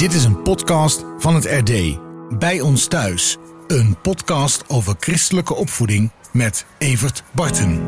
[0.00, 1.98] Dit is een podcast van het RD.
[2.38, 3.36] Bij ons thuis.
[3.66, 7.82] Een podcast over christelijke opvoeding met Evert Barten.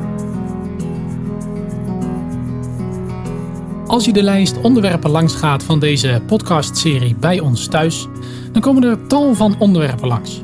[3.87, 8.08] Als je de lijst onderwerpen langs gaat van deze podcastserie Bij ons thuis,
[8.53, 10.42] dan komen er tal van onderwerpen langs.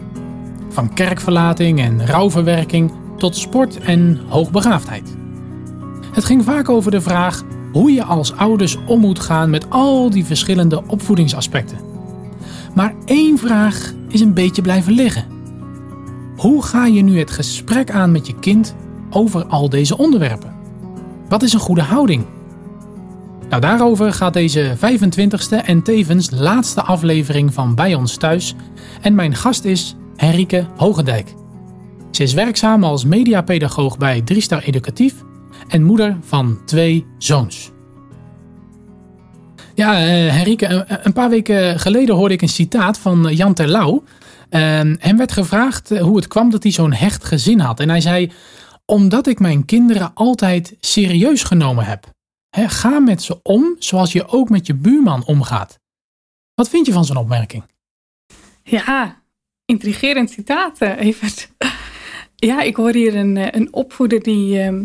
[0.68, 5.16] Van kerkverlating en rouwverwerking tot sport en hoogbegaafdheid.
[6.12, 7.42] Het ging vaak over de vraag
[7.78, 11.78] hoe je als ouders om moet gaan met al die verschillende opvoedingsaspecten.
[12.74, 15.24] Maar één vraag is een beetje blijven liggen.
[16.36, 18.74] Hoe ga je nu het gesprek aan met je kind
[19.10, 20.54] over al deze onderwerpen?
[21.28, 22.24] Wat is een goede houding?
[23.48, 28.54] Nou, daarover gaat deze 25e en tevens laatste aflevering van Bij ons thuis.
[29.00, 31.34] En mijn gast is Henrike Hogendijk.
[32.10, 35.26] Ze is werkzaam als mediapedagoog bij Driestar Educatief
[35.68, 37.70] en moeder van twee zoons.
[39.74, 44.02] Ja, uh, Henrike, een, paar weken geleden hoorde ik een citaat van Jan Terlouw.
[44.50, 44.60] Uh,
[44.98, 47.80] hem werd gevraagd hoe het kwam dat hij zo'n hecht gezin had.
[47.80, 48.32] En hij zei,
[48.84, 52.10] omdat ik mijn kinderen altijd serieus genomen heb.
[52.50, 55.78] ga met ze om zoals je ook met je buurman omgaat.
[56.54, 57.64] Wat vind je van zo'n opmerking?
[58.62, 59.22] Ja,
[59.64, 61.50] intrigerend citaat, Evert.
[62.40, 64.84] Ja, ik hoor hier een, een opvoeder die ehm,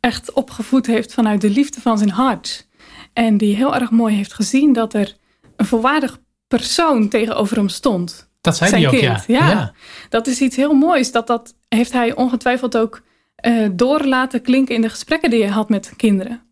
[0.00, 2.66] echt opgevoed heeft vanuit de liefde van zijn hart.
[3.12, 5.16] En die heel erg mooi heeft gezien dat er
[5.56, 6.18] een volwaardig
[6.48, 8.30] persoon tegenover hem stond.
[8.40, 9.22] Dat zei hij ook, ja.
[9.26, 9.72] ja.
[10.08, 11.12] Dat is iets heel moois.
[11.12, 13.02] Dat, dat heeft hij ongetwijfeld ook
[13.46, 16.42] uh, door laten klinken in de gesprekken die hij had met kinderen.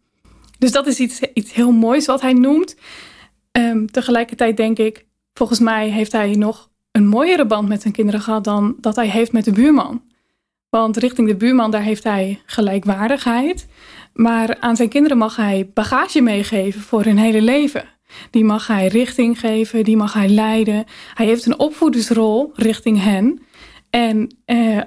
[0.59, 2.77] Dus dat is iets, iets heel moois wat hij noemt.
[3.53, 8.21] Um, tegelijkertijd denk ik, volgens mij heeft hij nog een mooiere band met zijn kinderen
[8.21, 10.03] gehad dan dat hij heeft met de buurman.
[10.71, 13.67] Want richting de buurman, daar heeft hij gelijkwaardigheid.
[14.13, 17.85] Maar aan zijn kinderen mag hij bagage meegeven voor hun hele leven.
[18.31, 20.85] Die mag hij richting geven, die mag hij leiden.
[21.15, 23.41] Hij heeft een opvoedersrol richting hen.
[23.91, 24.81] En eh,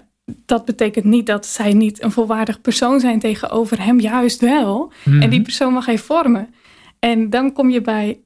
[0.46, 4.92] dat betekent niet dat zij niet een volwaardig persoon zijn tegenover hem, juist wel.
[5.06, 5.42] En die mhm.
[5.42, 6.54] persoon mag hij vormen.
[7.00, 8.20] En dan kom je bij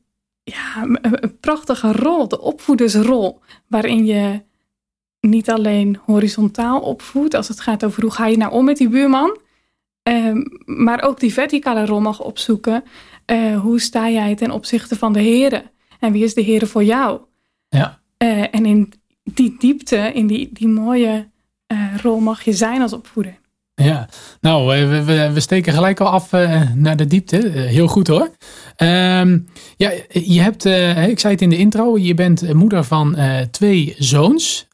[0.43, 4.41] ja, een prachtige rol, de opvoedersrol, waarin je
[5.27, 8.89] niet alleen horizontaal opvoedt als het gaat over hoe ga je nou om met die
[8.89, 9.37] buurman,
[10.09, 12.83] uh, maar ook die verticale rol mag opzoeken.
[13.31, 15.63] Uh, hoe sta jij ten opzichte van de heren?
[15.99, 17.19] En wie is de heren voor jou?
[17.69, 17.99] Ja.
[18.17, 21.27] Uh, en in die diepte, in die, die mooie
[21.67, 23.39] eh, rol mag je zijn als opvoeder.
[23.75, 24.09] Ja,
[24.41, 26.31] nou, we, we, we, steken gelijk al af
[26.75, 27.37] naar de diepte.
[27.47, 28.31] heel goed hoor.
[28.77, 29.47] Um,
[29.77, 30.65] ja, je hebt,
[31.09, 33.17] ik zei het in de intro, je bent moeder van
[33.51, 34.67] twee zoons.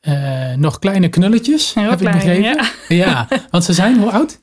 [0.56, 2.66] nog kleine knulletjes, heel heb klein, ik begrepen.
[2.88, 3.28] Ja.
[3.28, 4.42] ja, want ze zijn hoe oud?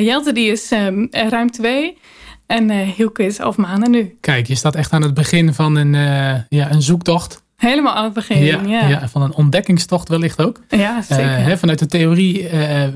[0.00, 1.98] Jelte die is um, ruim twee.
[2.46, 4.16] En Hielke is elf maanden nu.
[4.20, 5.92] Kijk, je staat echt aan het begin van een,
[6.48, 7.44] ja, een zoektocht.
[7.56, 8.88] Helemaal aan het begin, ja, ja.
[8.88, 9.08] ja.
[9.08, 10.60] Van een ontdekkingstocht wellicht ook.
[10.68, 11.42] Ja, zeker.
[11.42, 12.48] Hè, vanuit de theorie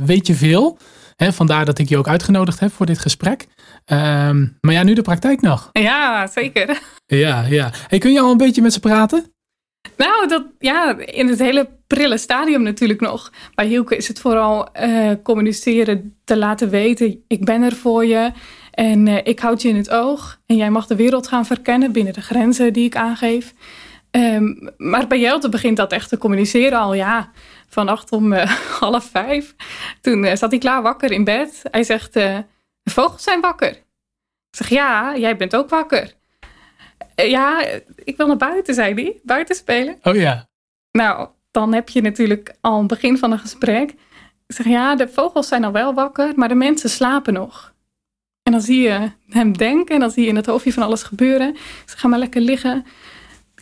[0.05, 0.79] weet je veel.
[1.17, 3.47] Hè, vandaar dat ik je ook uitgenodigd heb voor dit gesprek.
[3.87, 5.71] Um, maar ja, nu de praktijk nog.
[5.73, 6.81] Ja, zeker.
[7.07, 7.71] Ja, ja.
[7.87, 9.33] Hey, kun je al een beetje met ze praten?
[9.97, 13.33] Nou, dat, ja, in het hele prille stadium natuurlijk nog.
[13.55, 18.33] Bij Hielke is het vooral uh, communiceren, te laten weten, ik ben er voor je.
[18.71, 20.41] En uh, ik houd je in het oog.
[20.47, 23.55] En jij mag de wereld gaan verkennen binnen de grenzen die ik aangeef.
[24.11, 27.31] Um, maar bij Jelte begint dat echt te communiceren al, ja,
[27.69, 28.43] vannacht om uh,
[28.81, 29.55] half vijf.
[30.01, 31.63] Toen zat hij klaar wakker in bed.
[31.71, 32.17] Hij zegt,
[32.83, 33.71] de vogels zijn wakker.
[33.71, 36.15] Ik zeg, ja, jij bent ook wakker.
[37.15, 37.65] Ja,
[37.95, 39.21] ik wil naar buiten, zei hij.
[39.23, 39.99] Buiten spelen.
[40.03, 40.49] Oh ja.
[40.93, 43.91] Nou, dan heb je natuurlijk al een begin van een gesprek.
[44.47, 47.75] Ik zeg, ja, de vogels zijn al wel wakker, maar de mensen slapen nog.
[48.43, 51.03] En dan zie je hem denken en dan zie je in het hoofdje van alles
[51.03, 51.49] gebeuren.
[51.55, 52.87] Ik zeg, ga maar lekker liggen.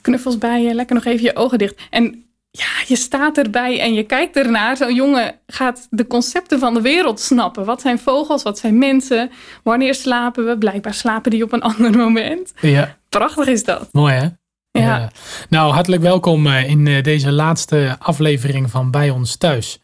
[0.00, 1.86] Knuffels bij je, lekker nog even je ogen dicht.
[1.90, 4.76] En ja, je staat erbij en je kijkt ernaar.
[4.76, 7.64] Zo'n jongen gaat de concepten van de wereld snappen.
[7.64, 9.30] Wat zijn vogels, wat zijn mensen?
[9.62, 10.58] Wanneer slapen we?
[10.58, 12.52] Blijkbaar slapen die op een ander moment.
[12.60, 12.96] Ja.
[13.08, 13.88] Prachtig is dat.
[13.92, 14.28] Mooi hè?
[14.70, 15.10] Ja.
[15.48, 19.78] Nou, hartelijk welkom eh, in eh, deze laatste aflevering van Bij ons thuis.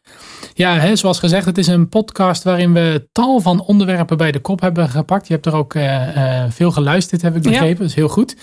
[0.55, 4.41] Ja, hè, zoals gezegd, het is een podcast waarin we tal van onderwerpen bij de
[4.41, 5.27] kop hebben gepakt.
[5.27, 7.69] Je hebt er ook uh, veel geluisterd, heb ik begrepen.
[7.69, 7.75] Ja.
[7.75, 8.37] Dat is heel goed.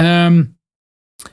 [0.00, 0.55] Um,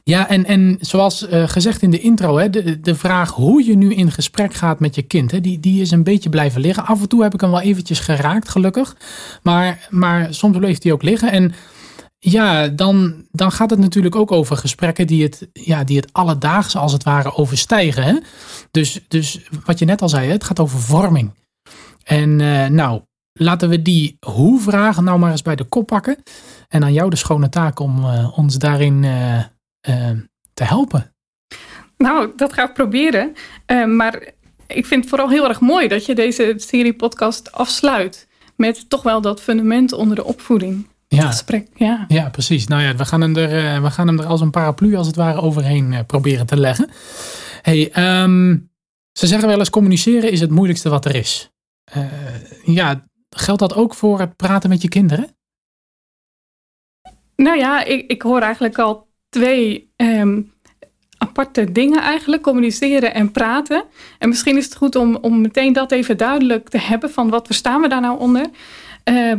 [0.04, 3.76] ja, en, en zoals uh, gezegd in de intro, hè, de, de vraag hoe je
[3.76, 6.86] nu in gesprek gaat met je kind, hè, die, die is een beetje blijven liggen.
[6.86, 8.96] Af en toe heb ik hem wel eventjes geraakt, gelukkig.
[9.44, 11.32] Maar, maar soms bleef hij ook liggen.
[11.32, 11.54] En
[12.20, 16.80] ja, dan, dan gaat het natuurlijk ook over gesprekken die het, ja, die het alledaagse
[16.80, 18.04] als het ware overstijgen.
[18.04, 18.18] Hè?
[18.72, 21.32] Dus, dus wat je net al zei, het gaat over vorming.
[22.04, 23.02] En uh, nou,
[23.34, 26.18] laten we die hoe-vragen nou maar eens bij de kop pakken.
[26.68, 29.06] En aan jou de schone taak om uh, ons daarin
[30.54, 31.14] te helpen?
[31.98, 33.34] Nou, dat ga ik proberen.
[33.88, 34.32] maar
[34.68, 39.04] ik vind het vooral heel erg mooi dat je deze serie podcast afsluit met toch
[39.04, 40.88] wel dat fundament onder de opvoeding.
[41.08, 41.28] Ja.
[41.28, 42.06] Gesprek, ja.
[42.08, 42.68] ja, precies.
[42.68, 45.16] Nou ja, we gaan hem er, we gaan hem er als een paraplu als het
[45.16, 46.90] ware overheen proberen te leggen.
[47.62, 48.58] Hey, ehm,
[49.12, 51.52] ze zeggen wel eens communiceren is het moeilijkste wat er is.
[52.64, 55.36] ja, geldt dat ook voor het praten met je kinderen?
[57.36, 60.42] Nou ja, ik, ik hoor eigenlijk al twee ehm,
[61.18, 62.42] aparte dingen eigenlijk.
[62.42, 63.84] Communiceren en praten.
[64.20, 67.12] En misschien is het goed om, om meteen dat even duidelijk te hebben.
[67.12, 68.46] Van wat verstaan we daar nou onder?
[69.10, 69.34] Uh,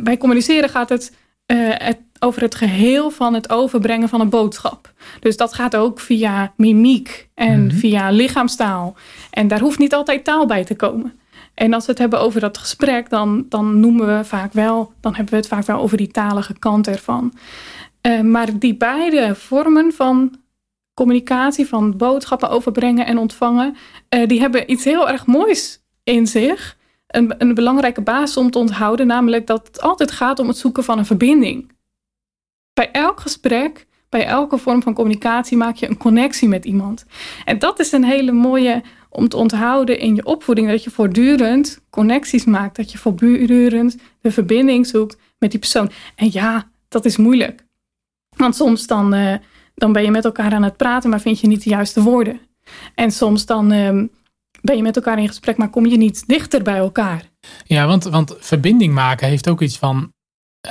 [0.00, 1.16] bij communiceren gaat het,
[1.46, 4.92] uh, het, over het geheel van het overbrengen van een boodschap.
[5.20, 7.76] Dus dat gaat ook via mimiek en mhm.
[7.76, 8.94] via lichaamstaal.
[9.30, 11.20] En daar hoeft niet altijd taal bij te komen.
[11.54, 15.14] En als we het hebben over dat gesprek, dan, dan noemen we vaak wel, dan
[15.14, 17.32] hebben we het vaak wel over die talige kant ervan.
[18.06, 20.38] Uh, maar die beide vormen van
[20.94, 23.76] communicatie, van boodschappen overbrengen en ontvangen,
[24.14, 26.78] uh, die hebben iets heel erg moois in zich.
[27.06, 30.84] Een, een belangrijke basis om te onthouden, namelijk dat het altijd gaat om het zoeken
[30.84, 31.72] van een verbinding.
[32.72, 37.04] Bij elk gesprek, bij elke vorm van communicatie maak je een connectie met iemand.
[37.44, 41.80] En dat is een hele mooie om te onthouden in je opvoeding dat je voortdurend
[41.90, 45.90] connecties maakt, dat je voortdurend de verbinding zoekt met die persoon.
[46.14, 47.68] En ja, dat is moeilijk.
[48.40, 49.34] Want soms dan, uh,
[49.74, 52.40] dan ben je met elkaar aan het praten, maar vind je niet de juiste woorden.
[52.94, 54.04] En soms dan uh,
[54.60, 57.30] ben je met elkaar in gesprek, maar kom je niet dichter bij elkaar.
[57.64, 60.12] Ja, want, want verbinding maken heeft ook iets van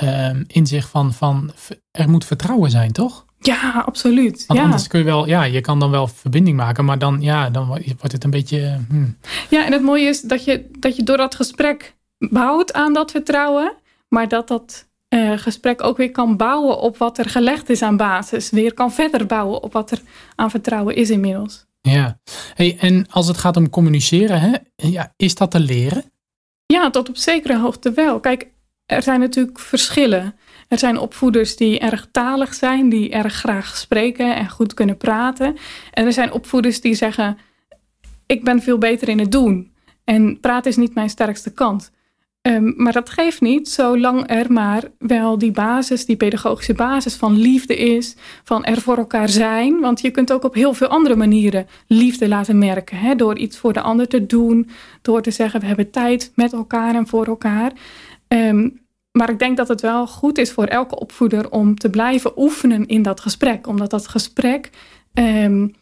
[0.02, 1.52] uh, in zich van, van
[1.90, 3.24] er moet vertrouwen zijn, toch?
[3.38, 4.44] Ja, absoluut.
[4.46, 4.64] Want ja.
[4.64, 7.66] anders kun je wel, ja, je kan dan wel verbinding maken, maar dan, ja, dan
[7.66, 8.78] wordt het een beetje.
[8.88, 9.16] Hmm.
[9.50, 13.10] Ja, en het mooie is dat je, dat je door dat gesprek bouwt aan dat
[13.10, 13.72] vertrouwen,
[14.08, 17.96] maar dat dat uh, gesprek ook weer kan bouwen op wat er gelegd is aan
[17.96, 18.50] basis.
[18.50, 20.00] Weer kan verder bouwen op wat er
[20.34, 21.66] aan vertrouwen is inmiddels.
[21.80, 22.18] Ja,
[22.54, 26.12] hey, en als het gaat om communiceren, hè, ja, is dat te leren?
[26.66, 28.20] Ja, tot op zekere hoogte wel.
[28.20, 28.48] Kijk,
[28.86, 30.34] er zijn natuurlijk verschillen.
[30.68, 35.56] Er zijn opvoeders die erg talig zijn, die erg graag spreken en goed kunnen praten.
[35.90, 37.38] En er zijn opvoeders die zeggen:
[38.26, 39.72] Ik ben veel beter in het doen.
[40.04, 41.90] En praten is niet mijn sterkste kant.
[42.42, 47.36] Um, maar dat geeft niet, zolang er maar wel die basis, die pedagogische basis van
[47.36, 49.80] liefde is, van er voor elkaar zijn.
[49.80, 52.96] Want je kunt ook op heel veel andere manieren liefde laten merken.
[52.96, 53.14] Hè?
[53.14, 54.70] Door iets voor de ander te doen,
[55.02, 57.72] door te zeggen we hebben tijd met elkaar en voor elkaar.
[58.28, 58.80] Um,
[59.12, 62.86] maar ik denk dat het wel goed is voor elke opvoeder om te blijven oefenen
[62.86, 63.66] in dat gesprek.
[63.66, 64.70] Omdat dat gesprek
[65.14, 65.74] um,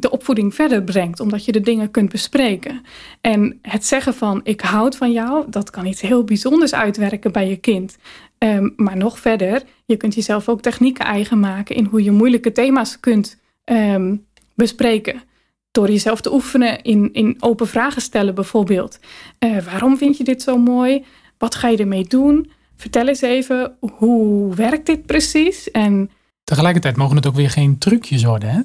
[0.00, 1.20] de opvoeding verder brengt.
[1.20, 2.82] Omdat je de dingen kunt bespreken.
[3.20, 7.48] En het zeggen van ik houd van jou, dat kan iets heel bijzonders uitwerken bij
[7.48, 7.96] je kind.
[8.38, 12.52] Um, maar nog verder, je kunt jezelf ook technieken eigen maken in hoe je moeilijke
[12.52, 15.22] thema's kunt um, bespreken.
[15.70, 18.98] Door jezelf te oefenen in, in open vragen stellen bijvoorbeeld.
[19.38, 21.04] Uh, waarom vind je dit zo mooi?
[21.38, 22.50] Wat ga je ermee doen?
[22.76, 25.70] Vertel eens even, hoe werkt dit precies?
[25.70, 26.10] En
[26.44, 28.60] Tegelijkertijd mogen het ook weer geen trucjes worden, hè?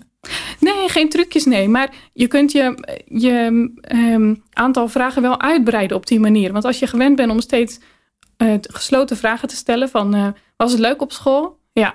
[0.59, 1.69] Nee, geen trucjes, nee.
[1.69, 2.75] Maar je kunt je,
[3.05, 6.51] je um, aantal vragen wel uitbreiden op die manier.
[6.51, 7.79] Want als je gewend bent om steeds
[8.37, 10.15] uh, gesloten vragen te stellen van...
[10.15, 10.27] Uh,
[10.57, 11.59] was het leuk op school?
[11.73, 11.93] Ja.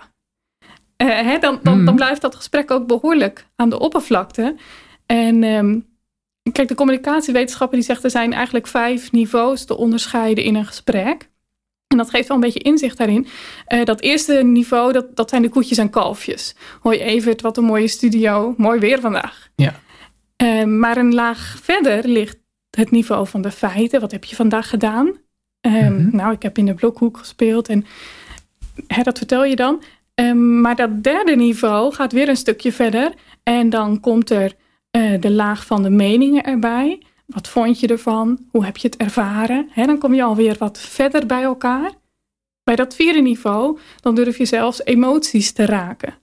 [0.96, 1.96] Uh, hè, dan, dan, dan, hmm.
[1.96, 4.56] blijft dat gesprek ook behoorlijk aan de oppervlakte.
[5.06, 5.86] En um,
[6.52, 8.04] kijk, de communicatiewetenschapper die zegt...
[8.04, 11.30] er zijn eigenlijk vijf niveaus te onderscheiden in een gesprek.
[11.92, 13.26] En dat geeft wel een beetje inzicht daarin.
[13.68, 16.54] Uh, dat eerste niveau, dat, dat zijn de koetjes en kalfjes.
[16.80, 18.54] Hoi Evert, wat een mooie studio.
[18.56, 19.50] Mooi weer vandaag.
[19.54, 19.80] Ja.
[20.42, 22.38] Uh, maar een laag verder ligt
[22.70, 24.00] het niveau van de feiten.
[24.00, 25.06] Wat heb je vandaag gedaan?
[25.06, 26.08] Um, mm -hmm.
[26.12, 27.86] Nou, ik heb in de blokhoek gespeeld en
[28.86, 29.82] hè, dat vertel je dan.
[30.14, 33.12] Um, maar dat derde niveau gaat weer een stukje verder.
[33.42, 34.52] En dan komt er
[34.96, 37.02] uh, de laag van de meningen erbij.
[37.34, 38.38] Wat vond je ervan?
[38.50, 39.68] Hoe heb je het ervaren?
[39.74, 41.92] dan kom je alweer wat verder bij elkaar.
[42.64, 46.14] Bij dat vierde niveau, dan durf je zelfs emoties te raken.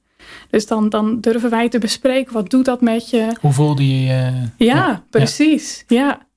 [0.49, 3.35] Dus dan, dan durven wij te bespreken, wat doet dat met je?
[3.41, 4.11] Hoe voelde je je?
[4.11, 5.83] Ja, ja, precies.
[5.87, 6.27] Ja.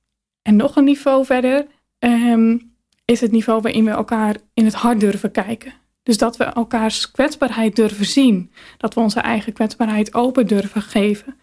[0.41, 1.65] En nog een niveau verder
[1.99, 2.73] um,
[3.05, 5.73] is het niveau waarin we elkaar in het hart durven kijken.
[6.03, 8.51] Dus dat we elkaars kwetsbaarheid durven zien.
[8.77, 11.35] Dat we onze eigen kwetsbaarheid open durven geven.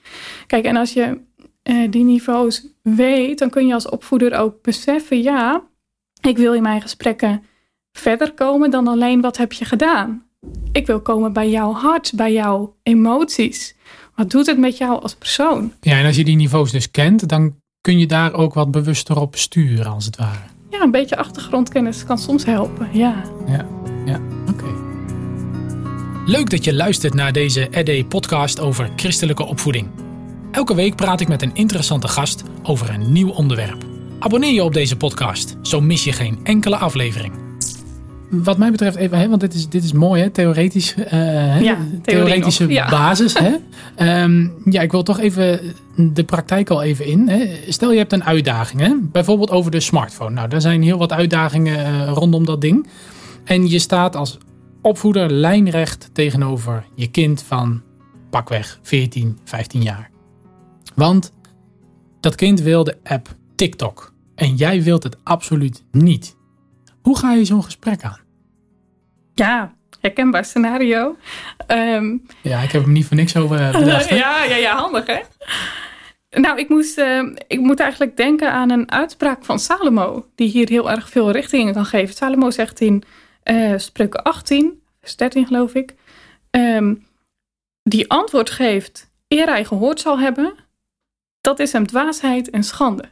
[0.46, 1.20] Kijk, en als je
[1.69, 5.62] uh, die niveaus weet, dan kun je als opvoeder ook beseffen, ja,
[6.21, 7.43] ik wil in mijn gesprekken
[7.93, 10.25] verder komen dan alleen wat heb je gedaan.
[10.73, 13.76] Ik wil komen bij jouw hart, bij jouw emoties.
[14.14, 15.73] Wat doet het met jou als persoon?
[15.81, 19.21] Ja, en als je die niveaus dus kent, dan kun je daar ook wat bewuster
[19.21, 20.43] op sturen, als het ware.
[20.71, 23.23] Ja, een beetje achtergrondkennis kan soms helpen, ja.
[23.47, 23.67] Ja,
[24.05, 24.75] ja, oké.
[26.26, 30.10] Leuk dat je luistert naar deze ED-podcast over christelijke opvoeding.
[30.50, 33.85] Elke week praat ik met een interessante gast over een nieuw onderwerp.
[34.19, 37.33] Abonneer je op deze podcast, zo mis je geen enkele aflevering.
[38.30, 41.76] Wat mij betreft even, hè, want dit is, dit is mooi, hè, theoretisch, uh, ja,
[42.02, 42.90] theoretische nog, ja.
[42.90, 43.35] basis.
[43.38, 43.54] Hè?
[44.23, 45.61] um, ja, ik wil toch even
[45.97, 47.28] de praktijk al even in.
[47.28, 47.49] Hè?
[47.69, 48.95] Stel je hebt een uitdaging, hè?
[49.00, 50.30] bijvoorbeeld over de smartphone.
[50.30, 52.88] Nou, er zijn heel wat uitdagingen uh, rondom dat ding.
[53.45, 54.38] En je staat als
[54.83, 57.83] opvoeder lijnrecht tegenover je kind van
[58.30, 60.10] pakweg 14, 15 jaar.
[60.94, 61.32] Want
[62.20, 66.37] dat kind wil de app TikTok en jij wilt het absoluut niet.
[67.02, 68.20] Hoe ga je zo'n gesprek aan?
[69.35, 71.16] Ja, herkenbaar scenario.
[71.66, 74.09] Um, ja, ik heb hem niet voor niks over uh, bedacht.
[74.09, 75.20] ja, ja, ja, handig hè?
[76.30, 80.68] Nou, ik, moest, uh, ik moet eigenlijk denken aan een uitspraak van Salomo, die hier
[80.68, 82.14] heel erg veel richtingen kan geven.
[82.14, 83.02] Salomo zegt in
[83.44, 85.94] uh, Spreuken 18, vers 13 geloof ik,
[86.50, 87.06] um,
[87.82, 90.54] die antwoord geeft, eer hij gehoord zal hebben,
[91.40, 93.04] dat is hem dwaasheid en schande.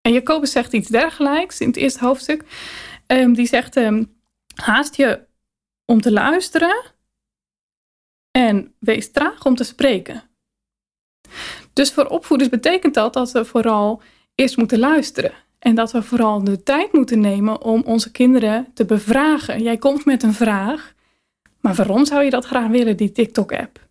[0.00, 2.44] En Jacobus zegt iets dergelijks in het eerste hoofdstuk.
[3.06, 4.14] Um, die zegt, um,
[4.54, 5.20] haast je
[5.84, 6.82] om te luisteren
[8.30, 10.22] en wees traag om te spreken.
[11.72, 14.02] Dus voor opvoeders betekent dat dat we vooral
[14.34, 15.32] eerst moeten luisteren.
[15.58, 19.62] En dat we vooral de tijd moeten nemen om onze kinderen te bevragen.
[19.62, 20.94] Jij komt met een vraag,
[21.60, 23.86] maar waarom zou je dat graag willen, die TikTok-app?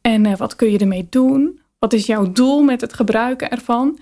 [0.00, 1.61] En uh, wat kun je ermee doen?
[1.82, 3.98] Wat is jouw doel met het gebruiken ervan?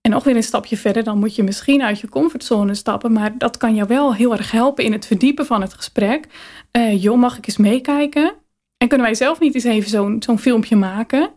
[0.00, 3.12] En nog weer een stapje verder, dan moet je misschien uit je comfortzone stappen.
[3.12, 6.26] Maar dat kan jou wel heel erg helpen in het verdiepen van het gesprek.
[6.72, 8.32] Uh, joh, mag ik eens meekijken?
[8.76, 11.30] En kunnen wij zelf niet eens even zo'n zo'n filmpje maken?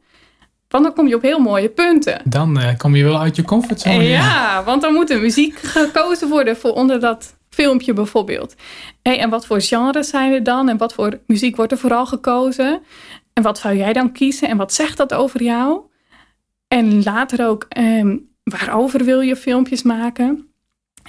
[0.68, 2.22] Want dan kom je op heel mooie punten.
[2.24, 4.04] Dan uh, kom je wel uit je comfortzone.
[4.04, 8.56] Ja, ja, want dan moet er muziek gekozen worden voor onder dat filmpje bijvoorbeeld.
[9.02, 10.70] Hey, en wat voor genres zijn er dan?
[10.70, 12.82] En wat voor muziek wordt er vooral gekozen?
[13.38, 14.50] En wat zou jij dan kiezen?
[14.50, 15.82] En wat zegt dat over jou?
[16.68, 20.52] En later ook, um, waarover wil je filmpjes maken?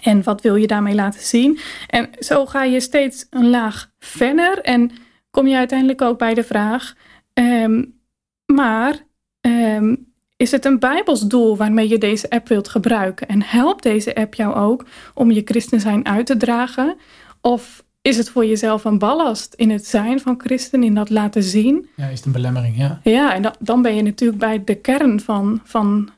[0.02, 1.58] En wat wil je daarmee laten zien?
[1.86, 4.90] En zo ga je steeds een laag verder en
[5.30, 6.94] kom je uiteindelijk ook bij de vraag:
[7.34, 8.00] um,
[8.46, 8.94] maar
[9.40, 13.28] um, is het een Bijbels doel waarmee je deze app wilt gebruiken?
[13.28, 16.96] En helpt deze app jou ook om je christen zijn uit te dragen?
[17.40, 21.42] Of is het voor jezelf een ballast in het zijn van christen, in dat laten
[21.42, 21.88] zien?
[21.96, 23.00] Ja, is het een belemmering, ja.
[23.02, 26.08] Ja, en dan ben je natuurlijk bij de kern van, van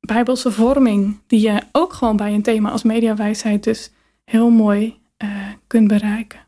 [0.00, 3.90] bijbelse vorming, die je ook gewoon bij een thema als mediawijsheid dus
[4.24, 5.30] heel mooi uh,
[5.66, 6.38] kunt bereiken.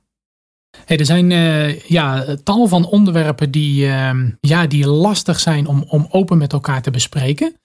[0.85, 4.11] Hey, er zijn uh, ja, tal van onderwerpen die, uh,
[4.41, 7.57] ja, die lastig zijn om, om open met elkaar te bespreken.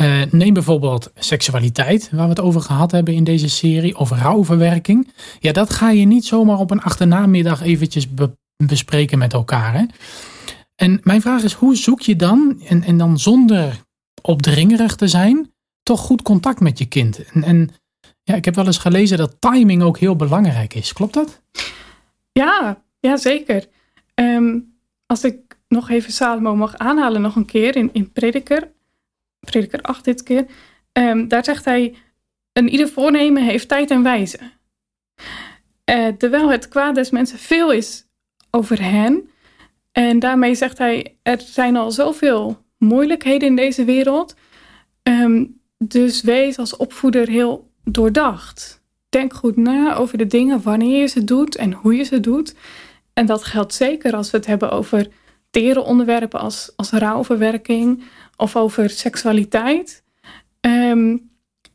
[0.00, 5.12] Uh, neem bijvoorbeeld seksualiteit, waar we het over gehad hebben in deze serie, of rouwverwerking.
[5.38, 9.74] Ja, dat ga je niet zomaar op een achternamiddag eventjes be bespreken met elkaar.
[9.74, 9.84] Hè?
[10.74, 13.82] En mijn vraag is, hoe zoek je dan, en, en dan zonder
[14.22, 15.52] opdringerig te zijn,
[15.82, 17.24] toch goed contact met je kind?
[17.32, 17.70] En, en
[18.22, 20.92] ja, ik heb wel eens gelezen dat timing ook heel belangrijk is.
[20.92, 21.42] Klopt dat?
[22.32, 23.66] Ja, ja zeker.
[24.14, 24.76] Um,
[25.06, 28.70] als ik nog even Salomo mag aanhalen, nog een keer in, in Prediker,
[29.40, 30.46] Prediker 8 dit keer,
[30.92, 31.94] um, daar zegt hij:
[32.52, 34.38] Een ieder voornemen heeft tijd en wijze.
[35.90, 38.06] Uh, terwijl het kwaad des mensen veel is
[38.50, 39.30] over hen.
[39.92, 44.34] En daarmee zegt hij: Er zijn al zoveel moeilijkheden in deze wereld.
[45.02, 48.82] Um, dus wees als opvoeder heel doordacht.
[49.08, 52.54] Denk goed na over de dingen, wanneer je ze doet en hoe je ze doet.
[53.12, 55.08] En dat geldt zeker als we het hebben over
[55.50, 58.02] tere onderwerpen als, als rouwverwerking
[58.38, 60.02] of over seksualiteit.
[60.60, 61.30] Um,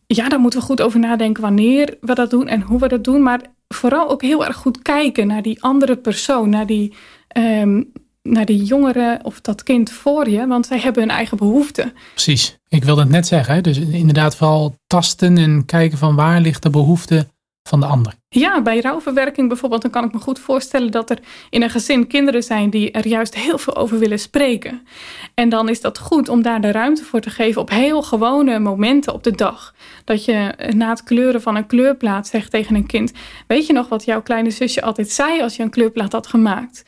[0.07, 3.03] ja, daar moeten we goed over nadenken wanneer we dat doen en hoe we dat
[3.03, 3.21] doen.
[3.21, 6.93] Maar vooral ook heel erg goed kijken naar die andere persoon, naar die,
[7.37, 7.91] um,
[8.21, 11.93] naar die jongeren of dat kind voor je, want zij hebben hun eigen behoeften.
[12.13, 13.63] Precies, ik wilde het net zeggen.
[13.63, 17.27] Dus inderdaad vooral tasten en kijken van waar ligt de behoefte
[17.63, 18.13] van de ander.
[18.35, 22.07] Ja, bij rouwverwerking bijvoorbeeld, dan kan ik me goed voorstellen dat er in een gezin
[22.07, 24.87] kinderen zijn die er juist heel veel over willen spreken.
[25.33, 28.59] En dan is dat goed om daar de ruimte voor te geven op heel gewone
[28.59, 29.75] momenten op de dag.
[30.05, 33.11] Dat je na het kleuren van een kleurplaat zegt tegen een kind:
[33.47, 36.85] Weet je nog wat jouw kleine zusje altijd zei als je een kleurplaat had gemaakt?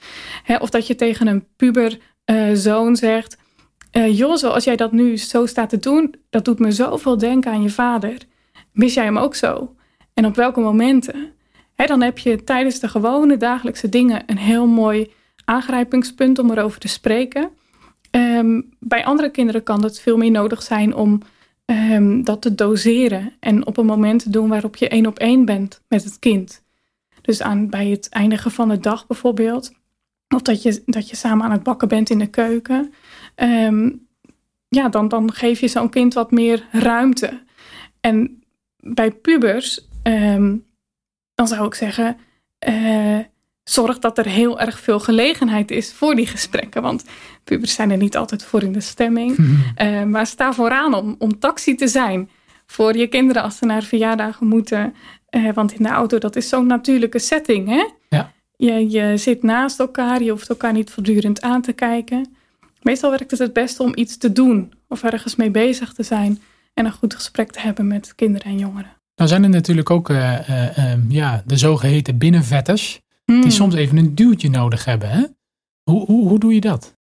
[0.59, 3.37] of dat je tegen een puber uh, zoon zegt:
[3.91, 7.51] uh, Joh, zoals jij dat nu zo staat te doen, dat doet me zoveel denken
[7.51, 8.17] aan je vader.
[8.71, 9.75] Mis jij hem ook zo?
[10.15, 11.34] En op welke momenten?
[11.75, 15.11] Dan heb je tijdens de gewone dagelijkse dingen een heel mooi
[15.45, 17.49] aangrijpingspunt om erover te spreken.
[18.11, 21.21] Um, bij andere kinderen kan het veel meer nodig zijn om
[21.65, 25.45] um, dat te doseren en op een moment te doen waarop je één op één
[25.45, 26.63] bent met het kind.
[27.21, 29.73] Dus aan, bij het eindigen van de dag bijvoorbeeld,
[30.35, 32.93] of dat je, dat je samen aan het bakken bent in de keuken.
[33.35, 33.89] Ehm,
[34.67, 37.43] ja, dan, dan geef je zo'n kind wat meer ruimte.
[38.01, 38.43] En
[38.79, 40.57] bij pubers, ehm,
[41.35, 42.17] dan zou ik zeggen,
[42.67, 43.19] uh,
[43.63, 46.81] zorg dat er heel erg veel gelegenheid is voor die gesprekken.
[46.81, 47.03] Want
[47.43, 49.37] pubers zijn er niet altijd voor in de stemming.
[49.37, 52.29] Uh, maar sta vooraan om, om taxi te zijn
[52.65, 54.95] voor je kinderen als ze naar verjaardagen moeten.
[55.29, 57.67] Uh, want in de auto, dat is zo'n natuurlijke setting.
[57.67, 57.87] Hè?
[58.09, 58.31] Ja.
[58.55, 62.35] Je, je zit naast elkaar, je hoeft elkaar niet voortdurend aan te kijken.
[62.81, 66.41] Meestal werkt het het beste om iets te doen of ergens mee bezig te zijn
[66.73, 68.94] en een goed gesprek te hebben met kinderen en jongeren.
[69.15, 73.51] Dan zijn er natuurlijk ook uh, uh, ja, de zogeheten binnenvetters, die Hmm.
[73.51, 75.09] soms even een duwtje nodig hebben.
[75.09, 75.25] Hè?
[75.83, 76.95] Hoe, hoe, hoe doe je dat?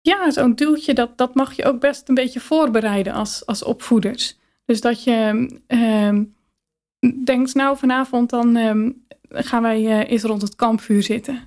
[0.00, 4.38] Ja, zo'n duwtje, dat, dat mag je ook best een beetje voorbereiden als, als opvoeders.
[4.64, 6.24] Dus dat je ehm,
[7.24, 8.90] denkt, nou vanavond dan ehm,
[9.28, 11.42] gaan wij uh, eens rond het kampvuur zitten.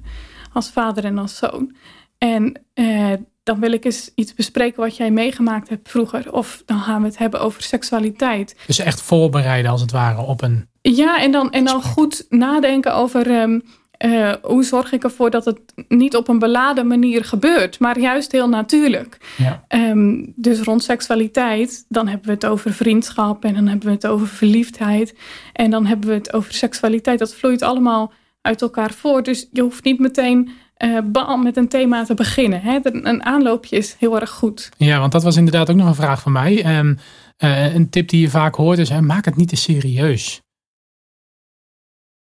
[0.54, 1.76] Als vader en als zoon.
[2.18, 6.34] En uh, dan wil ik eens iets bespreken wat jij meegemaakt hebt vroeger.
[6.34, 8.56] Of dan gaan we het hebben over seksualiteit.
[8.68, 10.70] Dus echt voorbereiden als het ware op een.
[10.82, 13.62] Ja, en dan, en dan goed nadenken over um,
[14.06, 18.32] uh, hoe zorg ik ervoor dat het niet op een beladen manier gebeurt, maar juist
[18.32, 19.18] heel natuurlijk.
[19.38, 19.66] Ja.
[19.68, 24.08] Um, dus rond seksualiteit, dan hebben we het over vriendschap en dan hebben we het
[24.08, 25.16] over verliefdheid.
[25.54, 27.20] En dan hebben we het over seksualiteit.
[27.20, 29.26] Dat vloeit allemaal uit elkaar voort.
[29.26, 30.52] Dus je hoeft niet meteen
[30.84, 32.62] uh, bam, met een thema te beginnen.
[32.62, 32.80] Hè?
[32.84, 34.70] Een aanloopje is heel erg goed.
[34.78, 36.78] Ja, want dat was inderdaad ook nog een vraag van mij.
[36.78, 36.98] Um,
[37.44, 40.42] uh, een tip die je vaak hoort is: hè, maak het niet te serieus.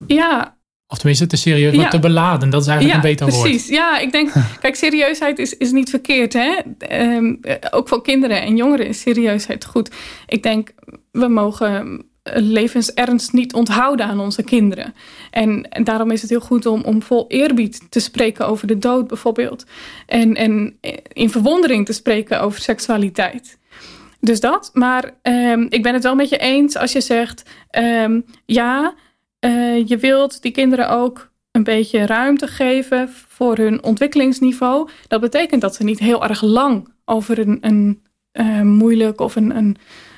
[0.06, 0.58] Ja.
[0.86, 1.90] Of tenminste te serieus, maar ja.
[1.90, 2.50] te beladen.
[2.50, 3.48] Dat is eigenlijk ja, een beter woord.
[3.48, 3.68] Precies.
[3.68, 6.32] Ja, ik denk, kijk, serieusheid is, is niet verkeerd.
[6.32, 6.58] Hè?
[6.90, 9.90] Um, ook voor kinderen en jongeren is serieusheid goed.
[10.26, 10.74] Ik denk,
[11.10, 14.94] we mogen levensernst niet onthouden aan onze kinderen.
[15.30, 19.06] En, daarom is het heel goed om, om vol eerbied te spreken over de dood
[19.06, 19.64] bijvoorbeeld.
[20.06, 20.78] En, en
[21.12, 23.58] in verwondering te spreken over seksualiteit.
[24.20, 24.70] Dus dat.
[24.72, 27.42] Maar um, ik ben het wel met je eens als je zegt...
[27.78, 28.94] Um, ja,
[29.40, 34.88] uh, je wilt die kinderen ook een beetje ruimte geven voor hun ontwikkelingsniveau.
[35.08, 39.76] Dat betekent dat ze niet heel erg lang over een, een moeilijk of een, een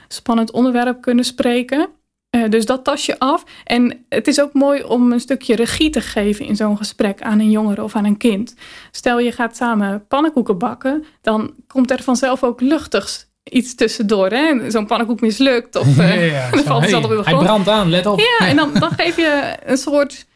[0.09, 1.89] spannend onderwerp kunnen spreken.
[2.37, 3.45] Uh, dus dat tas je af.
[3.65, 7.41] En het is ook mooi om een stukje regie te geven in zo'n gesprek aan
[7.41, 8.55] een jongere of aan een kind.
[8.91, 14.31] Stel je gaat samen pannenkoeken bakken, dan komt er vanzelf ook luchtigs iets tussendoor.
[14.31, 14.71] Hè?
[14.71, 17.89] Zo'n pannenkoek mislukt of uh, ja, ja, dan valt hey, het de Hij brandt aan,
[17.89, 18.19] let op.
[18.19, 20.27] Ja, en dan, dan geef je een soort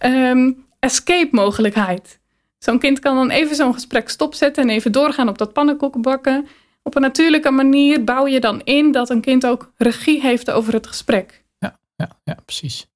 [0.00, 2.18] um, escape mogelijkheid.
[2.58, 6.48] Zo'n kind kan dan even zo'n gesprek stopzetten en even doorgaan op dat pannenkoeken bakken.
[6.88, 10.72] Op een natuurlijke manier bouw je dan in dat een kind ook regie heeft over
[10.72, 11.44] het gesprek.
[11.58, 12.86] Ja, ja, ja precies.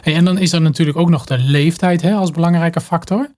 [0.00, 3.28] Hey, en dan is er natuurlijk ook nog de leeftijd hè, als belangrijke factor.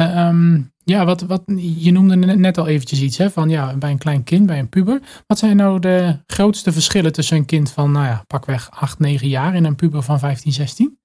[0.00, 3.90] Uh, um, ja, wat, wat, je noemde net al eventjes iets hè, van ja, bij
[3.90, 5.00] een klein kind, bij een puber.
[5.26, 9.28] Wat zijn nou de grootste verschillen tussen een kind van, nou ja, pakweg 8, 9
[9.28, 10.98] jaar en een puber van 15, 16?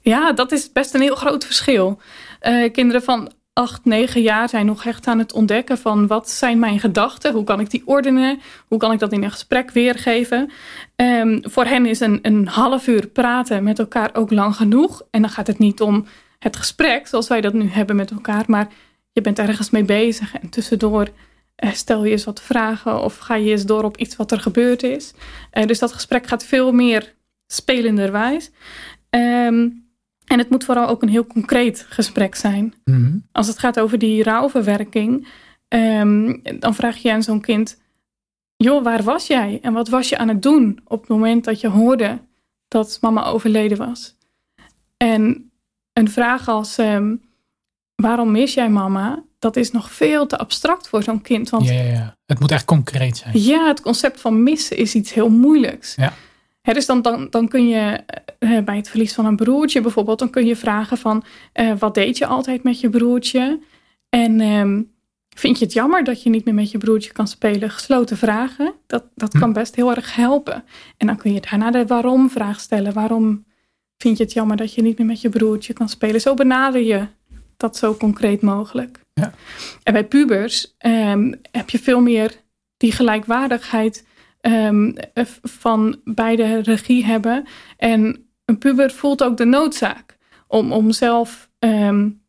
[0.00, 2.00] Ja, dat is best een heel groot verschil.
[2.42, 6.58] Uh, kinderen van 8, 9 jaar zijn nog echt aan het ontdekken van wat zijn
[6.58, 7.32] mijn gedachten?
[7.32, 8.40] Hoe kan ik die ordenen?
[8.68, 10.50] Hoe kan ik dat in een gesprek weergeven?
[10.96, 15.02] Um, voor hen is een, een half uur praten met elkaar ook lang genoeg.
[15.10, 16.06] En dan gaat het niet om
[16.38, 18.68] het gesprek zoals wij dat nu hebben met elkaar, maar
[19.12, 21.08] je bent ergens mee bezig en tussendoor
[21.64, 24.40] uh, stel je eens wat vragen of ga je eens door op iets wat er
[24.40, 25.12] gebeurd is.
[25.52, 27.14] Uh, dus dat gesprek gaat veel meer
[27.46, 28.50] spelenderwijs.
[29.10, 29.83] Um,
[30.24, 32.74] en het moet vooral ook een heel concreet gesprek zijn.
[32.84, 33.16] Mhm.
[33.32, 35.28] Als het gaat over die rouwverwerking,
[35.68, 37.80] um, dan vraag je aan zo'n kind:
[38.56, 39.58] Joh, waar was jij?
[39.62, 42.20] En wat was je aan het doen op het moment dat je hoorde
[42.68, 44.16] dat mama overleden was?
[44.96, 45.52] En
[45.92, 47.22] een vraag als: um,
[47.94, 49.24] Waarom mis jij mama?
[49.38, 51.50] Dat is nog veel te abstract voor zo'n kind.
[51.50, 53.40] Want ja, ja, ja, het moet echt concreet zijn.
[53.40, 55.94] Ja, het concept van missen is iets heel moeilijks.
[55.94, 56.12] Ja.
[56.64, 58.00] He, dus dan, dan, dan kun je
[58.38, 61.24] uh, bij het verlies van een broertje bijvoorbeeld, dan kun je vragen van
[61.60, 63.60] uh, wat deed je altijd met je broertje?
[64.08, 64.90] En um,
[65.36, 67.70] vind je het jammer dat je niet meer met je broertje kan spelen?
[67.70, 69.38] Gesloten vragen, dat, dat hm.
[69.38, 70.64] kan best heel erg helpen.
[70.96, 72.92] En dan kun je daarna de waarom vraag stellen.
[72.92, 73.44] Waarom
[73.96, 76.20] vind je het jammer dat je niet meer met je broertje kan spelen?
[76.20, 77.06] Zo benader je
[77.56, 79.00] dat zo concreet mogelijk.
[79.12, 79.32] Ja.
[79.82, 82.42] En bij pubers um, heb je veel meer
[82.76, 84.04] die gelijkwaardigheid
[84.46, 84.94] Um,
[85.42, 87.44] van beide regie hebben.
[87.76, 92.22] En een puber voelt ook de noodzaak om, om zelf um,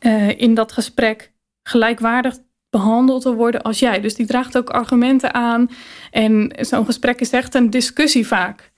[0.00, 2.36] uh, in dat gesprek gelijkwaardig
[2.70, 4.00] behandeld te worden als jij.
[4.00, 5.70] Dus die draagt ook argumenten aan.
[6.10, 8.72] En zo'n gesprek is echt een discussie vaak.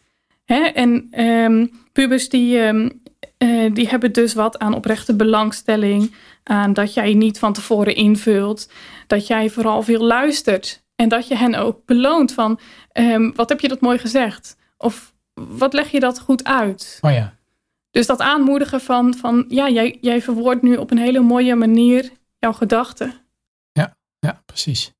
[0.44, 0.60] Hè?
[0.60, 6.14] En um, pubers die, eh, die hebben dus wat aan oprechte belangstelling.
[6.42, 8.70] Aan dat jij niet van tevoren invult.
[9.06, 10.83] Dat jij vooral veel luistert.
[10.94, 14.56] En dat je hen ook beloont van, ehm, wat heb je dat mooi gezegd?
[14.76, 16.98] Of wat leg je dat goed uit?
[17.00, 17.36] Oh ja.
[17.90, 22.10] Dus dat aanmoedigen van, van ja, jij, jij verwoordt nu op een hele mooie manier
[22.38, 23.14] jouw gedachten.
[23.72, 24.92] Ja, ja, precies.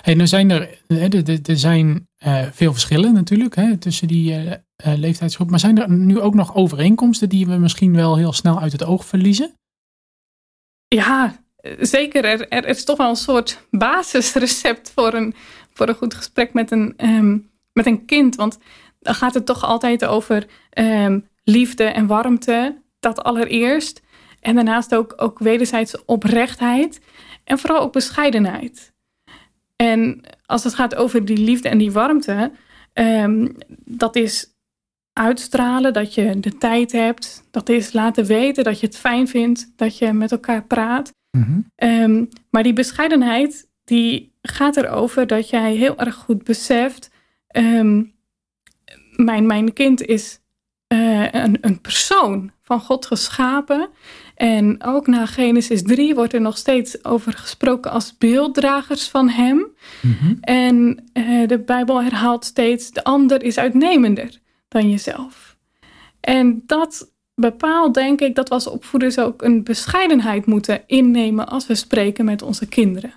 [0.00, 4.50] Hey, nu zijn er, er, er zijn uh, veel verschillen natuurlijk hè, tussen die uh,
[4.50, 5.50] uh, leeftijdsgroep.
[5.50, 8.84] Maar zijn er nu ook nog overeenkomsten die we misschien wel heel snel uit het
[8.84, 9.54] oog verliezen?
[10.88, 11.43] Ja,
[11.80, 12.24] zeker.
[12.24, 15.34] Er, er is toch wel een soort basisrecept voor een,
[15.72, 18.36] voor een goed gesprek met een, um, met een kind.
[18.36, 18.58] Want
[19.00, 20.46] dan gaat het toch altijd over
[20.78, 22.82] um, liefde en warmte.
[23.00, 24.02] Dat allereerst.
[24.40, 27.00] En daarnaast ook, ook wederzijds oprechtheid.
[27.44, 28.92] En vooral ook bescheidenheid.
[29.76, 32.52] En als het gaat over die liefde en die warmte,
[32.94, 34.52] um, dat is
[35.12, 37.48] uitstralen, dat je de tijd hebt.
[37.50, 41.12] Dat is laten weten dat je het fijn vindt, dat je met elkaar praat.
[41.34, 41.88] Mm -hmm.
[41.88, 47.10] um, maar die bescheidenheid, die gaat erover dat jij heel erg goed beseft,
[47.56, 48.14] um,
[49.16, 50.40] mijn, mijn kind is
[50.88, 53.88] uh, een, een persoon van God geschapen.
[54.34, 59.56] En ook na Genesis 3 wordt er nog steeds over gesproken als beelddragers van Hem.
[60.00, 60.38] Mm -hmm.
[60.40, 65.56] En uh, de Bijbel herhaalt steeds: de ander is uitnemender dan jezelf.
[66.20, 71.66] En dat bepaalt, denk ik, dat we als opvoeders ook een bescheidenheid moeten innemen als
[71.66, 73.12] we spreken met onze kinderen.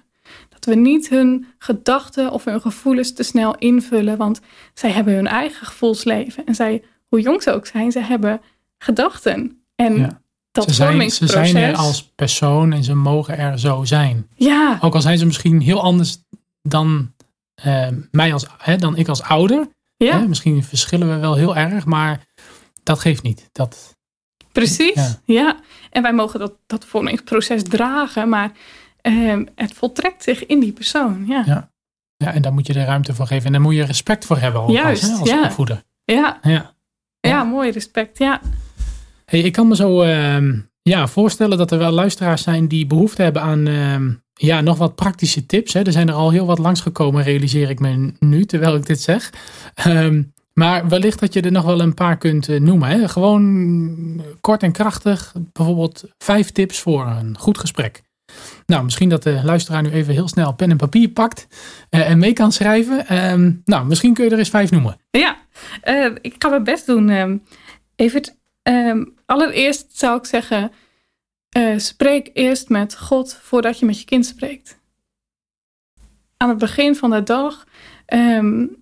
[0.50, 4.42] Dat we niet hun gedachten of hun gevoelens te snel invullen, want
[4.74, 6.46] zij hebben hun eigen gevoelsleven.
[6.46, 8.42] En zij, hoe jong ze ook zijn, ze hebben
[8.78, 9.62] gedachten.
[9.76, 10.22] En ja.
[10.52, 14.28] dat ze zijn, ze zijn er als persoon en ze mogen er zo zijn.
[14.36, 14.78] Ja.
[14.82, 16.18] Ook al zijn ze misschien heel anders
[16.62, 17.14] dan,
[17.66, 19.68] uh, mij als, hè, dan ik als ouder.
[19.98, 20.20] Ja.
[20.20, 20.28] Hè?
[20.28, 22.26] Misschien verschillen we wel heel erg, maar
[22.84, 23.50] dat geeft niet.
[23.52, 23.97] Dat,
[24.60, 25.20] Precies, ja.
[25.26, 25.60] ja.
[25.90, 28.52] En wij mogen dat, dat vormingsproces dragen, maar
[29.02, 31.26] uh, het voltrekt zich in die persoon.
[31.28, 31.44] Ja.
[31.46, 31.72] ja.
[32.18, 33.46] Ja, en daar moet je de ruimte voor geven.
[33.46, 35.44] En daar moet je respect voor hebben alvast, Juist, hè, als ja.
[35.44, 35.84] opvoeder.
[36.04, 36.40] Ja.
[36.42, 36.76] Ja.
[37.20, 38.42] ja, mooi respect, ja.
[39.26, 43.22] Hey, ik kan me zo uh, ja, voorstellen dat er wel luisteraars zijn die behoefte
[43.22, 45.74] hebben aan uh, ja, nog wat praktische tips.
[45.74, 45.82] Hè.
[45.82, 49.34] Er zijn er al heel wat langsgekomen, realiseer ik me nu, terwijl ik dit zeg.
[49.88, 52.90] Um, maar wellicht dat je er nog wel een paar kunt noemen.
[52.90, 53.10] Hè?
[53.10, 55.34] Gewoon kort en krachtig.
[55.54, 58.02] Bijvoorbeeld vijf tips voor een goed gesprek.
[58.66, 61.48] Nou, misschien dat de luisteraar nu even heel snel pen en papier pakt
[61.90, 63.32] uh, en mee kan schrijven.
[63.32, 64.98] Um, nou, misschien kun je er eens vijf noemen.
[65.10, 65.38] Ja,
[65.84, 67.10] uh, ik ga mijn best doen.
[67.10, 67.44] Um,
[67.96, 70.72] Evert, um, allereerst zou ik zeggen,
[71.78, 74.80] spreek eerst met God voordat je met je kind spreekt.
[76.38, 77.66] Aan het begin van de dag,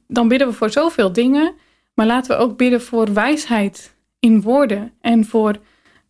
[0.08, 1.64] dan bidden we voor zoveel dingen.
[1.95, 5.60] Maar laten we ook bidden voor wijsheid in woorden en voor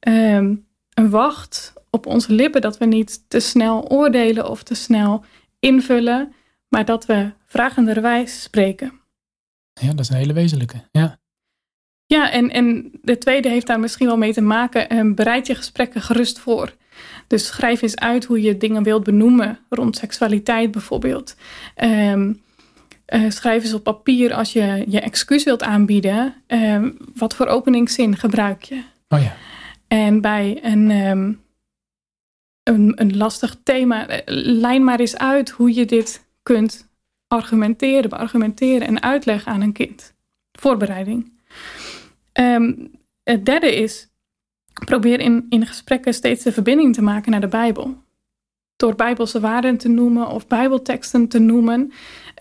[0.07, 2.61] um, een wacht op onze lippen.
[2.61, 5.23] Dat we niet te snel oordelen of te snel
[5.59, 6.33] invullen,
[6.69, 8.99] maar dat we vragenderwijs spreken.
[9.73, 10.81] Ja, dat is een hele wezenlijke.
[10.91, 11.19] Ja,
[12.05, 14.97] ja en, en de tweede heeft daar misschien wel mee te maken.
[14.97, 16.75] Um, bereid je gesprekken gerust voor.
[17.27, 21.35] Dus schrijf eens uit hoe je dingen wilt benoemen, rond seksualiteit bijvoorbeeld.
[21.83, 22.43] Um,
[23.13, 26.33] Uh, schrijf eens op papier als je je excuus wilt aanbieden.
[26.47, 28.83] Uh, wat voor openingszin gebruik je?
[29.07, 29.35] Oh ja.
[29.87, 31.41] En bij een, um,
[32.63, 36.87] een, een, lastig thema, lijn maar eens uit hoe je dit kunt
[37.27, 40.13] argumenteren, beargumenteren en uitleggen aan een kind.
[40.51, 41.33] Voorbereiding.
[42.33, 42.91] Um,
[43.23, 44.07] het derde is,
[44.85, 48.03] probeer in, in gesprekken steeds de verbinding te maken naar de Bijbel
[48.75, 51.91] door bijbelse waarden te noemen of bijbelteksten te noemen.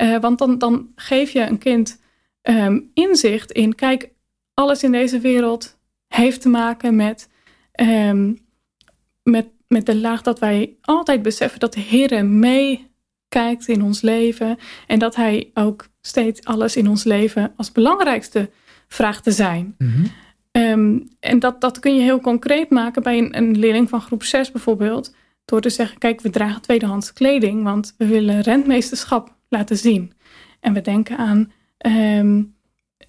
[0.02, 2.00] Uh, want dan, dan geef je een kind
[2.42, 4.10] um, inzicht in, kijk,
[4.54, 7.28] alles in deze wereld heeft te maken met,
[7.80, 8.38] um,
[9.22, 14.58] met, met de laag dat wij altijd beseffen dat de Heer meekijkt in ons leven
[14.86, 18.50] en dat Hij ook steeds alles in ons leven als belangrijkste
[18.88, 19.74] vraagt te zijn.
[19.78, 20.10] Mm -hmm.
[20.62, 24.22] um, en dat, dat kun je heel concreet maken bij een, een leerling van groep
[24.22, 25.14] 6 bijvoorbeeld.
[25.44, 30.12] Door te zeggen, kijk, we dragen tweedehands kleding, want we willen rentmeesterschap laten zien.
[30.60, 31.52] En we denken aan
[32.18, 32.54] um,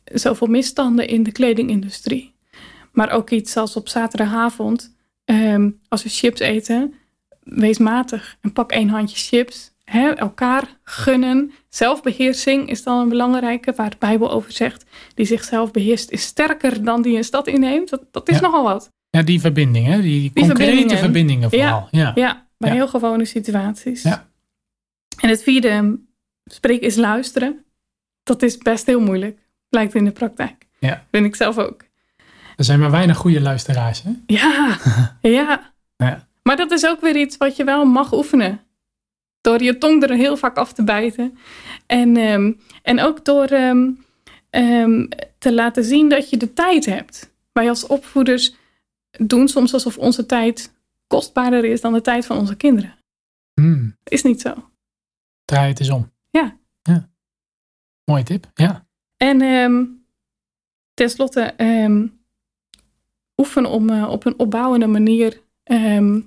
[0.03, 2.33] zoveel misstanden in de kledingindustrie.
[2.91, 4.95] Maar ook iets als op zaterdagavond,
[5.25, 6.93] um, als we chips eten,
[7.43, 9.73] wees matig en pak één handje chips.
[9.83, 11.51] Hè, elkaar gunnen.
[11.69, 14.85] Zelfbeheersing is dan een belangrijke, waar de Bijbel over zegt.
[15.13, 17.89] Die zichzelf beheerst is sterker dan die een stad inneemt.
[17.89, 18.41] Dat, dat is Ja.
[18.41, 18.91] nogal wat.
[19.15, 20.01] Ja, die verbinding, hè?
[20.01, 20.97] Die, Die concrete verbindingen.
[20.97, 21.87] verbindingen, vooral.
[21.91, 22.11] Ja.
[22.15, 24.01] Ja, bij heel gewone situaties.
[24.03, 24.27] Ja.
[25.19, 25.99] En het vierde,
[26.45, 27.65] spreken is luisteren.
[28.23, 30.67] Dat is best heel moeilijk, blijkt in de praktijk.
[30.79, 31.05] Ja.
[31.11, 31.83] Vind ik zelf ook.
[32.55, 34.11] Er zijn maar weinig goede luisteraars, hè?
[34.25, 34.77] Ja,
[35.21, 35.73] ja.
[35.97, 36.27] Ja.
[36.43, 38.59] Maar dat is ook weer iets wat je wel mag oefenen.
[39.41, 41.37] Door je tong er heel vaak af te bijten.
[41.85, 42.51] En, ehm,
[42.81, 43.89] en ook door ehm,
[44.49, 45.05] ehm,
[45.37, 47.33] te laten zien dat je de tijd hebt.
[47.53, 48.55] Wij als opvoeders
[49.17, 50.73] doen soms alsof onze tijd
[51.07, 52.95] kostbaarder is dan de tijd van onze kinderen.
[53.53, 54.53] Hmm, Is niet zo.
[55.45, 56.11] draai het eens om.
[56.29, 56.57] Ja.
[56.81, 57.09] ja.
[58.05, 58.87] Mooie tip, ja.
[59.17, 59.83] En ehm
[60.93, 62.07] tenslotte, ehm
[63.37, 66.21] oefen om eh, op een opbouwende manier ehm,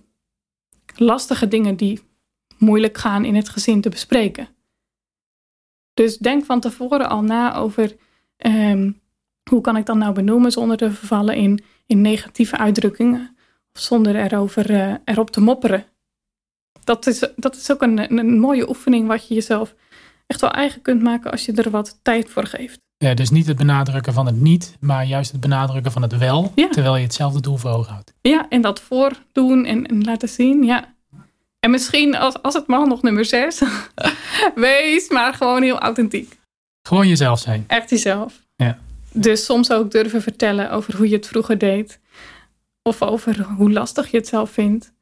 [0.96, 2.00] lastige dingen die
[2.58, 4.48] moeilijk gaan in het gezin te bespreken.
[5.94, 7.96] Dus denk van tevoren al na over
[9.50, 13.36] hoe kan ik dan nou benoemen zonder te vervallen in, in negatieve uitdrukkingen.
[13.74, 15.84] Of zonder erover, eh, erop te mopperen.
[16.84, 19.74] Dat is, dat is ook een, een, mooie oefening wat je jezelf
[20.26, 22.80] echt wel eigen kunt maken als je er wat tijd voor geeft.
[22.96, 23.14] ja.
[23.14, 26.52] Dus niet het benadrukken van het niet, maar juist het benadrukken van het wel.
[26.54, 26.68] Ja.
[26.68, 28.12] Terwijl je hetzelfde doel voor ogen houdt.
[28.20, 30.94] Ja, en dat voordoen en, en laten zien, ja.
[31.60, 33.62] En misschien, als, als het mag, nog nummer zes.
[34.54, 36.38] Wees maar gewoon heel authentiek.
[36.82, 37.64] Gewoon jezelf zijn.
[37.66, 38.40] Echt jezelf.
[38.56, 38.78] Ja.
[39.12, 42.00] Dus soms ook durven vertellen over hoe je het vroeger deed.
[42.82, 44.92] Of over hoe lastig je het zelf vindt.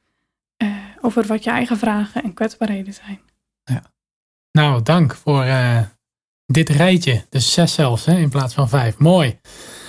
[0.56, 3.20] Eh, over wat je eigen vragen en kwetsbaarheden zijn.
[4.56, 5.82] Nou, dank voor eh,
[6.46, 7.24] dit rijtje.
[7.28, 8.98] Dus zes zelfs, hè, in plaats van vijf.
[8.98, 9.38] Mooi.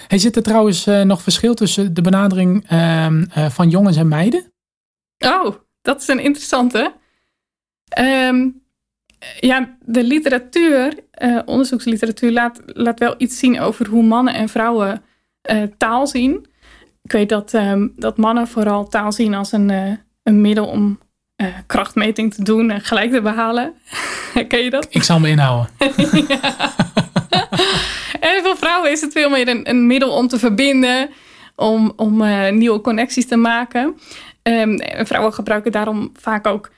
[0.07, 4.07] Hey, zit er trouwens eh, nog verschil tussen de benadering ehm, eh, van jongens en
[4.07, 4.53] meiden?
[5.17, 6.93] Oh, dat is een interessante.
[7.87, 8.49] Ehm,
[9.39, 15.03] ja, de literatuur, eh, onderzoeksliteratuur, laat, laat wel iets zien over hoe mannen en vrouwen
[15.41, 16.45] eh, taal zien.
[17.03, 19.91] Ik weet dat, ehm, dat mannen vooral taal zien als een, eh,
[20.23, 20.99] een middel om
[21.67, 23.73] krachtmeting te doen en gelijk te behalen.
[24.47, 24.87] Ken je dat?
[24.89, 25.69] Ik zal me inhouden.
[28.19, 31.09] En voor vrouwen is het veel meer een, een middel om te verbinden,
[31.55, 32.23] om, om
[32.57, 33.95] nieuwe connecties te maken.
[34.41, 36.71] Ehm, en vrouwen gebruiken daarom vaak ook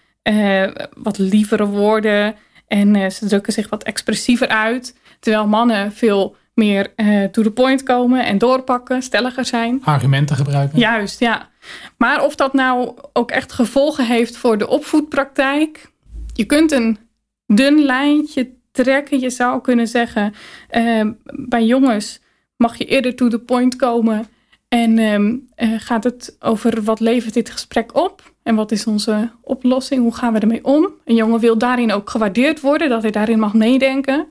[0.95, 2.35] wat lievere woorden
[2.69, 4.95] en eh, ze drukken zich wat expressiever uit.
[5.19, 9.81] Terwijl mannen veel meer eh, to the point komen en doorpakken, stelliger zijn.
[9.83, 10.79] Argumenten gebruiken.
[10.79, 11.49] Juist, ja.
[11.97, 15.91] Maar of dat nou ook echt gevolgen heeft voor de opvoedpraktijk.
[16.33, 16.97] Je kunt een
[17.45, 19.19] dun lijntje trekken.
[19.19, 20.33] Je zou kunnen zeggen,
[20.69, 22.19] eh, bij jongens
[22.55, 24.27] mag je eerder to the point komen.
[24.67, 28.33] En ehm, eh, gaat het over wat levert dit gesprek op?
[28.49, 30.01] En wat is onze oplossing?
[30.01, 30.89] Hoe gaan we ermee om?
[31.05, 34.27] Een jongen wil daarin ook gewaardeerd worden, dat hij daarin mag meedenken.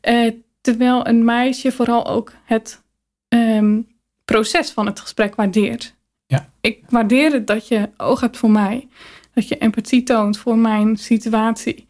[0.00, 2.82] Eh, terwijl een meisje vooral ook het
[3.28, 3.80] ehm,
[4.24, 5.94] proces van het gesprek waardeert.
[6.26, 6.48] Ja.
[6.60, 8.88] Ik waardeer het dat je oog hebt voor mij.
[9.34, 11.86] Dat je empathie toont voor mijn situatie.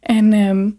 [0.00, 0.70] En ehm,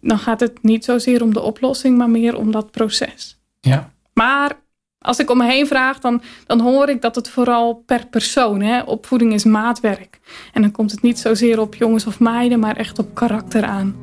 [0.00, 3.40] dan gaat het niet zozeer om de oplossing, maar meer om dat proces.
[3.60, 3.92] Ja.
[4.12, 4.56] Maar
[5.00, 8.86] als ik om me heen vraag, dan, dan hoor ik dat het vooral per persoon.
[8.86, 10.20] Opvoeding is maatwerk.
[10.52, 13.96] En dan komt het niet zozeer op jongens of meiden, maar echt op karakter aan.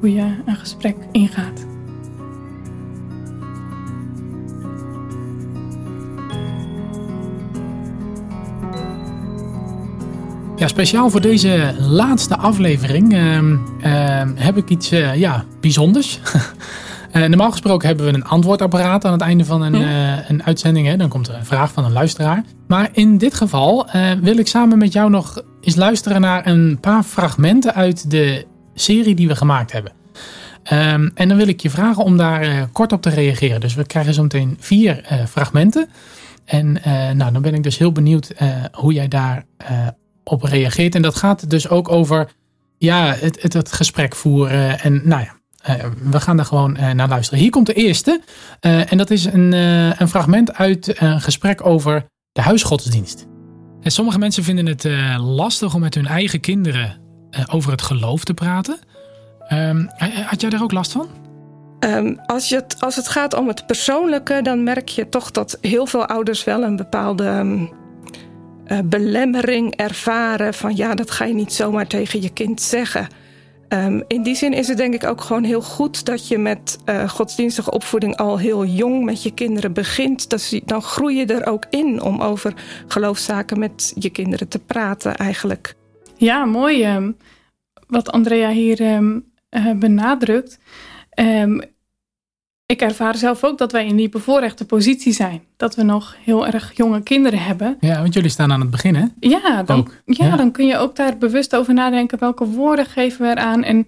[0.00, 1.66] Hoe je een gesprek ingaat.
[10.56, 16.20] Ja, speciaal voor deze laatste aflevering ehm, ehm, heb ik iets eh, ja, bijzonders.
[17.10, 20.86] Eh, normaal gesproken hebben we een antwoordapparaat aan het einde van een, eh, een uitzending.
[20.86, 20.96] Hè?
[20.96, 22.44] Dan komt er een vraag van een luisteraar.
[22.66, 26.78] Maar in dit geval eh, wil ik samen met jou nog eens luisteren naar een
[26.80, 29.92] paar fragmenten uit de serie die we gemaakt hebben.
[30.62, 33.60] Ehm, en dan wil ik je vragen om daar kort op te reageren.
[33.60, 35.88] Dus we krijgen zo meteen vier fragmenten.
[36.44, 36.72] En
[37.16, 38.32] nou, dan ben ik dus heel benieuwd
[38.72, 39.44] hoe jij daar
[40.24, 40.94] op reageert.
[40.94, 42.28] En dat gaat dus ook over
[42.78, 44.80] ja, het, het, het gesprek voeren.
[44.80, 45.38] En nou ja,
[46.02, 47.40] we gaan daar gewoon eh, naar luisteren.
[47.40, 48.20] Hier komt de eerste.
[48.60, 53.26] Eh, en dat is een, eh, een fragment uit een gesprek over de huisgodsdienst.
[53.80, 57.00] En sommige mensen vinden het eh, lastig om met hun eigen kinderen
[57.30, 58.78] eh, over het geloof te praten.
[59.48, 59.86] Ehm,
[60.26, 61.08] had jij daar ook last van?
[61.78, 65.58] Ehm, als, je het, als het gaat om het persoonlijke, dan merk je toch dat
[65.60, 67.66] heel veel ouders wel een bepaalde ehm,
[68.64, 70.54] eh, belemmering ervaren.
[70.54, 73.08] Van ja, dat ga je niet zomaar tegen je kind zeggen.
[73.68, 76.78] Ehm, in die zin is het denk ik ook gewoon heel goed dat je met
[76.84, 80.28] eh, godsdienstige opvoeding al heel jong met je kinderen begint.
[80.30, 82.54] Dat ze- dan groei je er ook in om over
[82.86, 85.74] geloofszaken met je kinderen te praten eigenlijk.
[86.16, 87.12] Ja, mooi ehm,
[87.86, 90.58] wat Andrea hier ehm, eh, benadrukt.
[92.72, 95.42] Ik ervaar zelf ook dat wij in die bevoorrechte positie zijn.
[95.56, 97.76] Dat we nog heel erg jonge kinderen hebben.
[97.80, 99.04] Ja, want jullie staan aan het begin, hè?
[99.20, 100.36] Ja, dan, Ook, ja, ja.
[100.36, 102.18] dan kun je ook daar bewust over nadenken.
[102.18, 103.62] Welke woorden geven we eraan?
[103.64, 103.84] En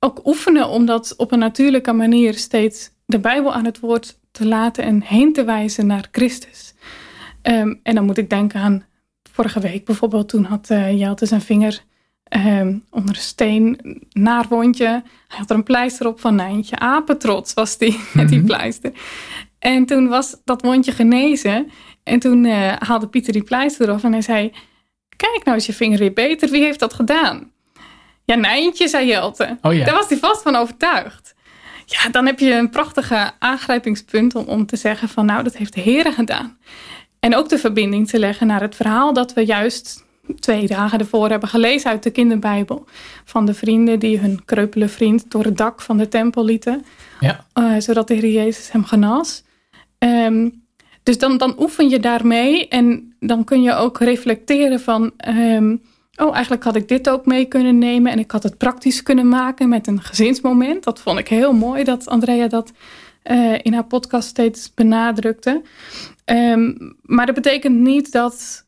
[0.00, 4.46] ook oefenen om dat op een natuurlijke manier steeds de Bijbel aan het woord te
[4.46, 6.74] laten en heen te wijzen naar Christus.
[7.42, 8.84] Ehm, en dan moet ik denken aan
[9.32, 10.28] vorige week bijvoorbeeld.
[10.28, 11.82] Toen had uh, Jelte zijn vinger
[12.28, 14.86] um, onder een steen, naar wondje.
[15.28, 16.78] Hij had er een pleister op van Nijntje.
[16.78, 18.46] Apetrots was die met die mhm.
[18.46, 18.92] pleister.
[19.58, 21.70] En toen was dat wondje genezen.
[22.02, 24.52] En toen uh, haalde Pieter die pleister eraf en hij zei...
[25.16, 26.50] Kijk, nou is je vinger weer beter.
[26.50, 27.50] Wie heeft dat gedaan?
[28.24, 29.58] Ja, Nijntje, zei Jelte.
[29.62, 29.84] Oh ja.
[29.84, 31.34] Daar was hij vast van overtuigd.
[31.86, 35.26] Ja, dan heb je een prachtige aangrijpingspunt om, om te zeggen van...
[35.26, 36.58] nou, dat heeft de Heer gedaan.
[37.20, 40.06] En ook de verbinding te leggen naar het verhaal dat we juist
[40.38, 42.84] twee dagen ervoor hebben gelezen uit de kinderbijbel.
[43.24, 46.84] Van de vrienden die hun kreupele vriend door het dak van de tempel lieten.
[47.20, 47.44] Ja.
[47.54, 49.44] Uh, zodat de Heer Jezus hem genas.
[49.98, 50.66] Um,
[51.02, 55.12] dus dan, dan oefen je daarmee en dan kun je ook reflecteren van...
[55.28, 55.82] Um,
[56.16, 59.28] oh, eigenlijk had ik dit ook mee kunnen nemen en ik had het praktisch kunnen
[59.28, 60.84] maken met een gezinsmoment.
[60.84, 62.72] Dat vond ik heel mooi dat Andrea dat
[63.24, 65.62] uh, in haar podcast steeds benadrukte.
[66.24, 68.66] Um, maar dat betekent niet dat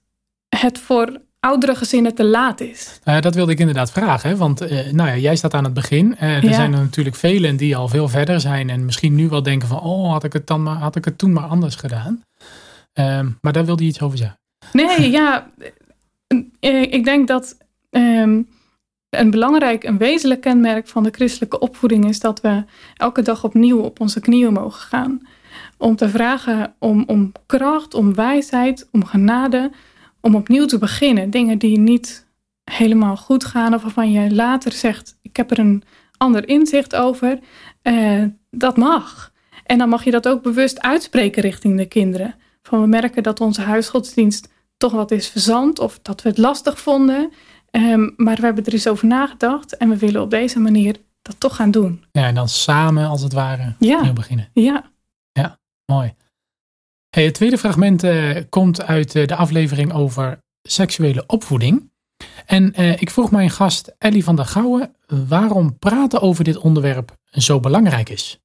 [0.56, 3.00] het voor oudere gezinnen te laat is.
[3.05, 4.31] Uh, dat wilde ik inderdaad vragen.
[4.31, 4.37] Hè?
[4.37, 6.16] Want uh, nou ja, jij staat aan het begin.
[6.22, 8.70] Uh, er zijn er natuurlijk velen die al veel verder zijn.
[8.70, 9.81] En misschien nu wel denken van...
[9.81, 12.22] oh, had ik het, dan maar, had ik het toen maar anders gedaan.
[12.92, 14.38] Ehm, maar daar wilde je iets over zeggen.
[14.72, 15.50] Nee, ja.
[16.90, 17.57] Ik denk dat
[17.90, 18.48] um,
[19.11, 22.09] een belangrijk, een wezenlijk kenmerk van de christelijke opvoeding...
[22.09, 22.64] is dat we
[22.96, 25.20] elke dag opnieuw op onze knieën mogen gaan.
[25.76, 29.70] Om te vragen om, om kracht, om wijsheid, om genade
[30.20, 31.30] om opnieuw te beginnen.
[31.30, 32.26] Dingen die niet
[32.64, 35.83] helemaal goed gaan of waarvan je later zegt: Ik heb er een
[36.16, 37.38] ander inzicht over.
[37.83, 39.33] Uh, dat mag.
[39.64, 42.35] En dan mag je dat ook bewust uitspreken richting de kinderen.
[42.62, 46.80] Van we merken dat onze huisgodsdienst toch wat is verzand of dat we het lastig
[46.80, 47.33] vonden.
[47.70, 51.40] Um, maar we hebben er eens over nagedacht en we willen op deze manier dat
[51.40, 52.04] toch gaan doen.
[52.12, 54.12] Ja, en dan samen als het ware ja.
[54.12, 54.48] beginnen.
[54.52, 54.90] Ja.
[55.33, 56.14] Ja, mooi.
[57.10, 61.90] Het tweede fragment uh, komt uit uh, de aflevering over seksuele opvoeding.
[62.46, 64.94] En uh, ik vroeg mijn gast Ellie van der Gouwen
[65.28, 68.40] waarom praten over dit onderwerp zo belangrijk is.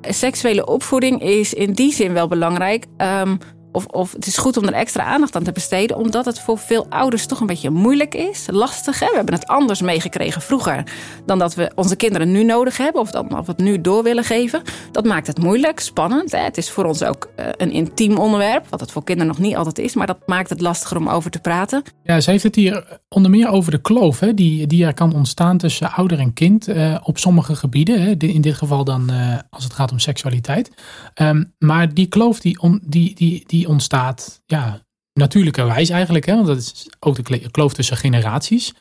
[0.00, 2.86] Seksuele opvoeding is in die zin wel belangrijk.
[2.96, 3.38] Um,
[3.74, 6.58] of, of het is goed om er extra aandacht aan te besteden, omdat het voor
[6.58, 8.98] veel ouders toch een beetje moeilijk is, lastig.
[8.98, 9.06] Hè?
[9.06, 10.84] We hebben het anders meegekregen vroeger
[11.26, 14.24] dan dat we onze kinderen nu nodig hebben, of dat we het nu door willen
[14.24, 14.62] geven.
[14.92, 16.32] Dat maakt het moeilijk, spannend.
[16.32, 16.38] Hè?
[16.38, 19.56] Het is voor ons ook eh, een intiem onderwerp, wat het voor kinderen nog niet
[19.56, 21.82] altijd is, maar dat maakt het lastiger om over te praten.
[22.02, 25.14] Ja, ze heeft het hier onder meer over de kloof hè, die, die er kan
[25.14, 28.02] ontstaan tussen ouder en kind uh, op sommige gebieden.
[28.02, 28.14] Hè?
[28.18, 30.70] In dit geval dan uh, als het gaat om seksualiteit.
[31.14, 36.26] Um, maar die kloof die, die, die, die ontstaat ja, natuurlijkerwijs eigenlijk.
[36.26, 36.34] Hè?
[36.34, 38.74] Want dat is ook de kloof tussen generaties.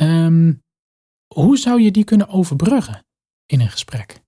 [0.00, 0.62] Um,
[1.34, 3.04] hoe zou je die kunnen overbruggen
[3.46, 4.22] in een gesprek?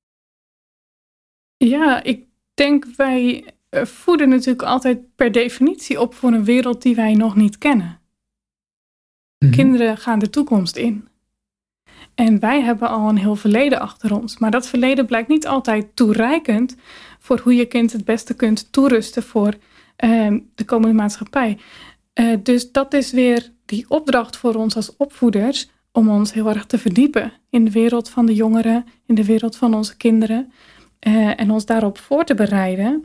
[1.57, 6.95] Ja, ik denk wij eh, voeden natuurlijk altijd per definitie op voor een wereld die
[6.95, 8.01] wij nog niet kennen.
[9.39, 9.53] Mhm.
[9.53, 11.09] Kinderen gaan de toekomst in.
[12.15, 14.39] En wij hebben al een heel verleden achter ons.
[14.39, 16.77] Maar dat verleden blijkt niet altijd toereikend
[17.27, 19.55] voor hoe je kind het beste kunt toerusten voor
[19.97, 21.59] Ehm, de komende maatschappij.
[22.21, 26.67] Uh, dus dat is weer die opdracht voor ons als opvoeders om ons heel erg
[26.67, 30.53] te verdiepen in de wereld van de jongeren, in de wereld van onze kinderen
[31.07, 33.05] uh, en ons daarop voor te bereiden.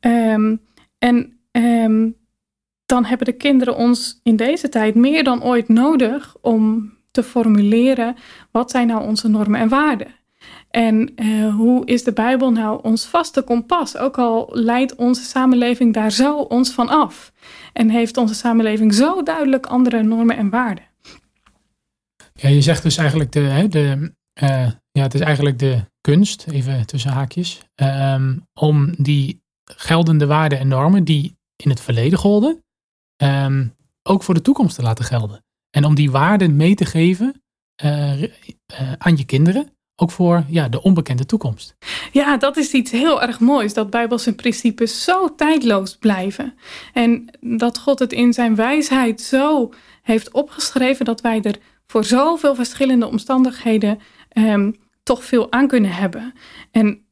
[0.00, 0.60] Um,
[0.98, 2.16] en um,
[2.86, 8.16] dan hebben de kinderen ons in deze tijd meer dan ooit nodig om te formuleren
[8.50, 10.19] wat zijn nou onze normen en waarden.
[10.70, 13.96] En uh, hoe is de Bijbel nou ons vaste kompas?
[13.96, 17.32] Ook al leidt onze samenleving daar zo ons van af.
[17.72, 20.84] En heeft onze samenleving zo duidelijk andere normen en waarden.
[22.32, 26.86] Ja, je zegt dus eigenlijk de, de uh, ja, het is eigenlijk de kunst, even
[26.86, 32.64] tussen haakjes, um, om die geldende waarden en normen die in het verleden golden,
[33.22, 35.44] um, ook voor de toekomst te laten gelden.
[35.70, 37.42] En om die waarden mee te geven
[37.84, 38.22] uh,
[38.98, 41.76] aan je kinderen ook voor ja, de onbekende toekomst.
[42.12, 43.74] Ja, dat is iets heel erg moois.
[43.74, 46.54] Dat Bijbelse principes zo tijdloos blijven.
[46.92, 49.70] En dat God het in zijn wijsheid zo
[50.02, 51.56] heeft opgeschreven dat wij er
[51.86, 53.98] voor zoveel verschillende omstandigheden
[54.32, 56.32] um, toch veel aan kunnen hebben.
[56.70, 57.04] En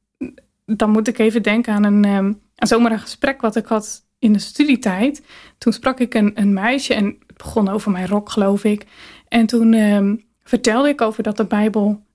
[0.66, 4.06] dan moet ik even denken aan een, um, aan zomaar een gesprek wat ik had
[4.18, 5.22] in de studietijd.
[5.58, 8.86] Toen sprak ik een, een meisje en het begon over mijn rok, geloof ik.
[9.28, 12.06] En toen um, vertelde ik over dat de Bijbel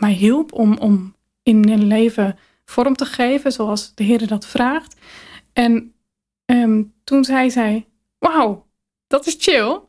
[0.00, 4.96] mij hielp om, om in mijn leven vorm te geven zoals de Heer dat vraagt.
[5.52, 5.94] En
[6.46, 7.86] um, toen zei zij,
[8.18, 8.66] wauw,
[9.06, 9.80] dat is chill.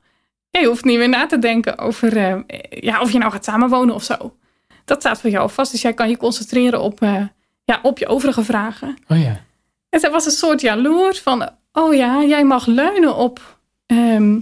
[0.49, 3.95] Je hoeft niet meer na te denken over uh, ja, of je nou gaat samenwonen
[3.95, 4.37] of zo.
[4.85, 5.71] Dat staat voor jou vast.
[5.71, 7.23] Dus jij kan je concentreren op uh,
[7.63, 8.97] ja, op je overige vragen.
[9.07, 9.41] Oh ja.
[9.89, 14.39] En zij was een soort jaloers van, oh ja, jij mag leunen op, ehm,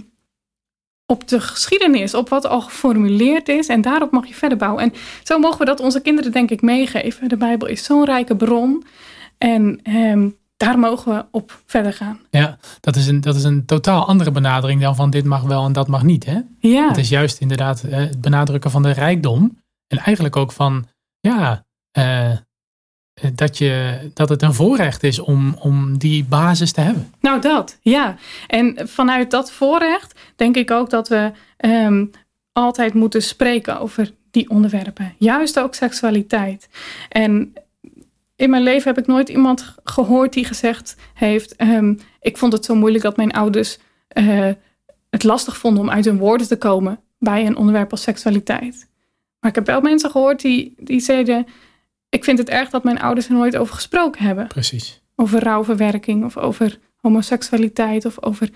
[1.06, 3.66] op de geschiedenis, op wat al geformuleerd is.
[3.66, 4.82] En daarop mag je verder bouwen.
[4.82, 4.92] En
[5.22, 7.28] zo mogen we dat onze kinderen denk ik meegeven.
[7.28, 8.84] De Bijbel is zo'n rijke bron.
[9.38, 12.20] En ehm, daar mogen we op verder gaan.
[12.30, 15.64] Ja, dat is, een, dat is een totaal andere benadering dan van dit mag wel
[15.64, 16.24] en dat mag niet.
[16.24, 16.40] Hè?
[16.58, 19.58] Ja, Het is juist inderdaad eh, het benadrukken van de rijkdom.
[19.86, 20.86] En eigenlijk ook van,
[21.20, 22.30] ja, eh,
[23.34, 27.12] dat, je, dat het een voorrecht is om, om die basis te hebben.
[27.20, 28.16] nou dat, ja.
[28.46, 32.04] En vanuit dat voorrecht denk ik ook dat we ehm,
[32.52, 35.14] altijd moeten spreken over die onderwerpen.
[35.18, 36.68] Juist ook seksualiteit.
[37.08, 37.52] En
[38.36, 42.64] in mijn leven heb ik nooit iemand gehoord die gezegd heeft: ehm, Ik vond het
[42.64, 44.50] zo moeilijk dat mijn ouders eh,
[45.10, 48.88] het lastig vonden om uit hun woorden te komen bij een onderwerp als seksualiteit.
[49.40, 51.46] Maar ik heb wel mensen gehoord die, die zeiden:
[52.14, 54.46] Ik vind het erg dat mijn ouders er nooit over gesproken hebben.
[54.46, 55.02] Precies.
[55.16, 58.50] Over rouwverwerking of over homoseksualiteit of over,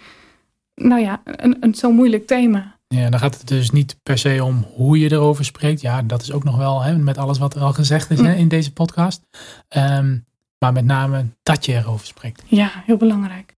[0.75, 2.79] nou ja, een, een zo'n moeilijk thema.
[2.87, 5.81] Ja, dan gaat het dus niet per se om hoe je erover spreekt.
[5.81, 8.35] Ja, dat is ook nog wel hè, met alles wat er al gezegd is hè,
[8.35, 9.23] in deze podcast.
[9.69, 10.19] Ehm,
[10.59, 12.43] maar met name dat je erover spreekt.
[12.47, 13.57] Ja, heel belangrijk.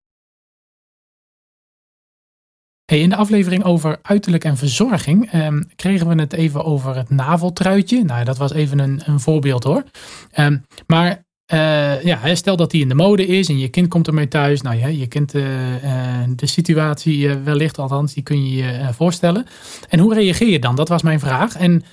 [2.91, 7.09] Hey, in de aflevering over uiterlijk en verzorging ehm, kregen we het even over het
[7.09, 8.03] naveltruitje.
[8.03, 9.83] Nou, dat was even een, een voorbeeld hoor.
[10.31, 14.07] Ehm, maar eh, ja, stel dat die in de mode is en je kind komt
[14.07, 14.61] ermee thuis.
[14.61, 19.45] Nou je kent eh, eh, de situatie wellicht, althans, die kun je je voorstellen.
[19.89, 20.75] En hoe reageer je dan?
[20.75, 21.55] Dat was mijn vraag.
[21.55, 21.83] En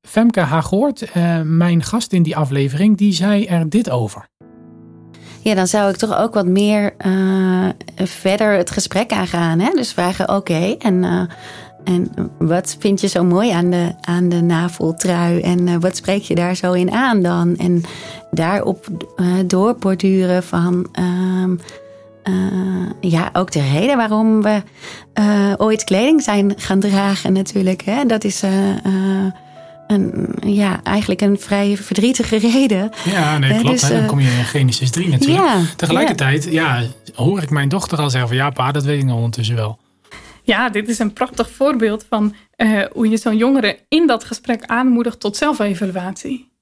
[0.00, 1.14] Femke Hagoort,
[1.44, 4.28] mijn gast in die aflevering, die zei er dit over.
[5.46, 9.58] Ja, dan zou ik toch ook wat meer eh, verder het gesprek aangaan.
[9.58, 9.70] Hè?
[9.70, 11.22] Dus vragen, oké, en, eh,
[11.84, 15.40] en wat vind je zo mooi aan de, aan de naveltrui?
[15.40, 17.56] En eh, wat spreek je daar zo in aan dan?
[17.56, 17.82] En
[18.30, 18.86] daarop
[19.46, 20.88] doorborduren van...
[20.92, 21.54] ehm,
[22.22, 24.62] eh, ja, ook de reden waarom we
[25.56, 27.82] ooit kleding zijn gaan dragen natuurlijk.
[27.82, 28.04] Hè?
[28.04, 28.42] Dat is
[29.86, 32.90] een, ja, eigenlijk een vrij verdrietige reden.
[33.04, 33.80] Ja, nee, klopt.
[33.80, 33.88] dus, hè.
[33.88, 35.44] Dan eh, kom je in Genesis 3 natuurlijk.
[35.44, 36.82] Ja, Tegelijkertijd, ja.
[37.14, 39.78] hoor ik mijn dochter al zeggen van ja, pa, dat weet ik nog ondertussen wel.
[40.42, 44.64] Ja, dit is een prachtig voorbeeld van eh, hoe je zo'n jongere in dat gesprek
[44.64, 46.52] aanmoedigt tot zelfevaluatie.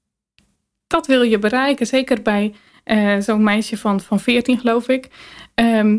[0.87, 2.55] Dat wil je bereiken, zeker bij
[2.85, 5.09] eh, zo'n meisje van, van 14, geloof ik.
[5.55, 5.99] Ehm,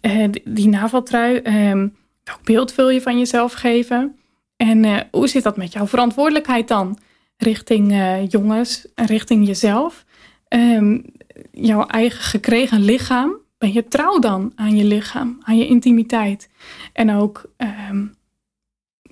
[0.00, 1.88] eh, die, naveltrui, ehm,
[2.24, 4.19] welk beeld wil je van jezelf geven?
[4.60, 6.98] En eh, hoe zit dat met jouw verantwoordelijkheid dan?
[7.36, 10.04] Richting eh, jongens en richting jezelf.
[10.48, 10.98] Ehm,
[11.52, 13.32] jouw eigen gekregen lichaam.
[13.58, 16.50] Ben je trouw dan aan je lichaam, aan je intimiteit?
[16.92, 18.06] En ook ehm,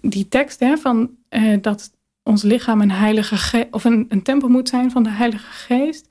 [0.01, 1.91] die tekst hè, van eh, dat
[2.23, 6.09] ons lichaam een heilige ge- of een, een tempel moet zijn van de Heilige Geest.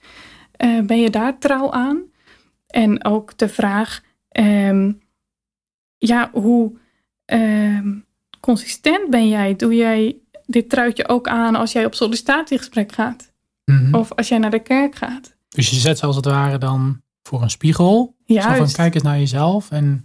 [0.84, 2.02] Ben je daar trouw aan?
[2.68, 4.92] En ook de vraag, ehm,
[5.98, 6.78] ja, hoe
[8.40, 9.56] consistent ben jij?
[9.56, 13.32] Doe jij dit truitje ook aan als jij op sollicitatiegesprek gaat?
[13.66, 13.96] Mhm.
[13.96, 15.36] Of als jij naar de kerk gaat?
[15.50, 18.16] Dus je zet ze als het ware dan voor een spiegel.
[18.26, 20.04] Zo van kijk eens naar jezelf en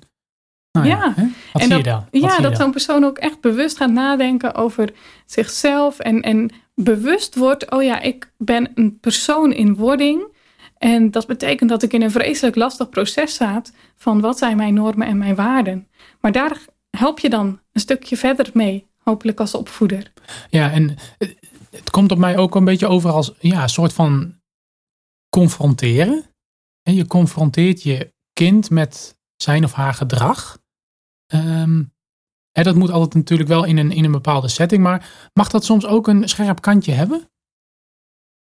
[0.72, 1.12] nou ja, Ja.
[1.16, 1.22] hè?
[1.52, 2.20] wat En zie je dat- dan?
[2.20, 2.60] Wat Ja, je dat dan?
[2.60, 4.92] zo'n persoon ook echt bewust gaat nadenken over
[5.26, 5.98] zichzelf.
[5.98, 10.30] En, en bewust wordt, oh ja, ik ben een persoon in wording.
[10.78, 14.74] En dat betekent dat ik in een vreselijk lastig proces staat van wat zijn mijn
[14.74, 15.88] normen en mijn waarden.
[16.20, 16.58] Maar daar
[16.96, 20.12] help je dan een stukje verder mee, hopelijk als opvoeder.
[20.50, 21.38] Ja, en het-
[21.70, 24.34] het komt op mij ook een beetje over als ja, een soort van
[25.28, 26.24] confronteren.
[26.82, 30.58] En je confronteert je kind met zijn of haar gedrag.
[32.52, 35.64] Hè, dat moet altijd natuurlijk wel in een, in een bepaalde setting, maar mag dat
[35.64, 37.30] soms ook een scherp kantje hebben?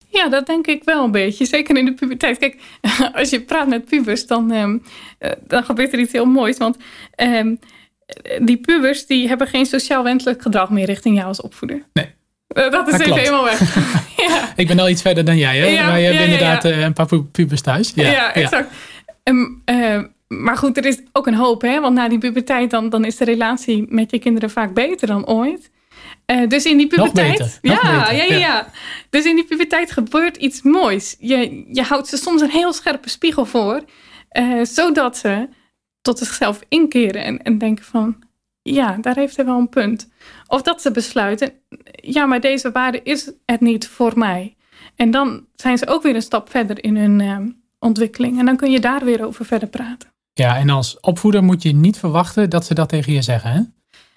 [0.09, 1.45] Ja, dat denk ik wel een beetje.
[1.45, 2.39] Zeker in de puberteit.
[2.39, 2.79] Kijk,
[3.19, 4.79] als je praat met pubers, dan, ehm,
[5.19, 6.57] eh, dan gebeurt er iets heel moois.
[6.57, 6.77] Want
[7.11, 7.57] ehm,
[8.43, 11.83] die pubers die hebben geen sociaal wenselijk gedrag meer richting jou als opvoeder.
[11.93, 12.15] Nee.
[12.49, 13.21] Eh, dat is Dat even klopt.
[13.21, 13.75] helemaal weg.
[14.27, 15.67] ja, Ik ben al iets verder dan jij, hè?
[15.67, 17.93] Ja, maar je hebt ja, inderdaad eh, een paar pu- pubers thuis.
[17.95, 18.73] Ja, exact.
[19.23, 21.81] Ehm, eh, maar goed, er is ook een hoop, hè?
[21.81, 25.27] Want na die puberteit dan, dan is de relatie met je kinderen vaak beter dan
[25.27, 25.71] ooit.
[26.27, 27.39] Eh, dus in die Nog puberteit.
[27.39, 28.39] beter, nog ja, beter, ja, ja, ja.
[28.39, 28.69] ja.
[29.11, 31.17] Dus in die puberteit gebeurt iets moois.
[31.19, 33.85] Je, je houdt ze soms een heel scherpe spiegel voor,
[34.29, 35.49] eh, zodat ze
[36.07, 38.17] tot zichzelf inkeren en, en denken van,
[38.63, 40.09] ja, daar heeft hij wel een punt.
[40.47, 41.53] Of dat ze besluiten,
[41.93, 44.57] ja, maar deze waarde is het niet voor mij.
[44.97, 47.39] En dan zijn ze ook weer een stap verder in hun eh,
[47.79, 48.39] ontwikkeling.
[48.39, 50.09] En dan kun je daar weer over verder praten.
[50.33, 53.61] Ja, en als opvoeder moet je niet verwachten dat ze dat tegen je zeggen, hè?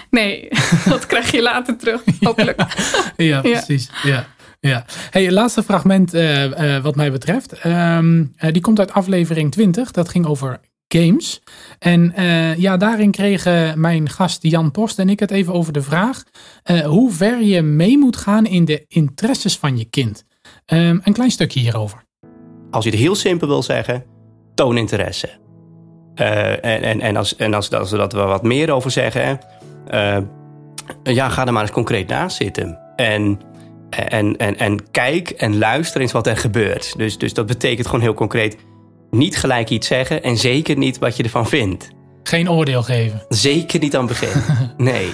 [0.10, 0.50] Nee,
[0.90, 2.62] dat krijg je later terug, hopelijk.
[3.18, 3.90] Ja, precies.
[4.04, 4.28] Ja.
[4.60, 4.86] Ja.
[5.10, 7.66] Hey, laatste fragment uh, uh, wat mij betreft.
[7.66, 9.92] Um, uh, die komt uit aflevering 20.
[9.92, 10.60] Dat ging over
[10.98, 11.42] games.
[11.80, 12.14] En
[12.58, 16.24] ja, daarin kregen mijn gast Jan Post en ik het even over de vraag
[16.84, 20.26] hoe ver je mee moet gaan in de interesses van je kind.
[20.66, 22.04] Um, een klein stukje hierover.
[22.72, 24.06] Als je het heel simpel wil zeggen,
[24.56, 25.30] toon interesse.
[26.16, 29.40] en, en, en, als, en als, als we dat wat meer over zeggen,
[31.04, 32.80] ja, ga er maar eens concreet naast zitten.
[32.96, 33.40] En
[33.90, 36.98] en, en, en kijk en luister eens wat er gebeurt.
[36.98, 38.58] Dus, dus dat betekent gewoon heel concreet
[39.12, 41.90] niet gelijk iets zeggen en zeker niet wat je ervan vindt.
[42.24, 43.26] Geen oordeel geven.
[43.30, 44.42] Zeker niet aan het begin.
[44.78, 45.10] Nee.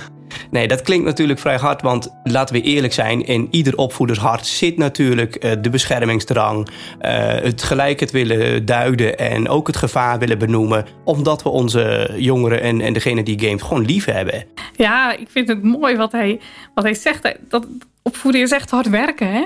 [0.51, 4.45] Nee, dat klinkt natuurlijk vrij hard, want laten we eerlijk zijn, in ieder opvoeders hart
[4.45, 10.19] zit natuurlijk uh, de beschermingsdrang, uh, het gelijk het willen duiden en ook het gevaar
[10.19, 14.45] willen benoemen, omdat we onze jongeren en, en degene die games gewoon lief hebben.
[14.75, 16.39] Ja, ik vind het mooi wat hij,
[16.73, 17.35] wat hij zegt.
[17.49, 17.67] Dat
[18.01, 19.45] opvoeden is echt hard werken, hè?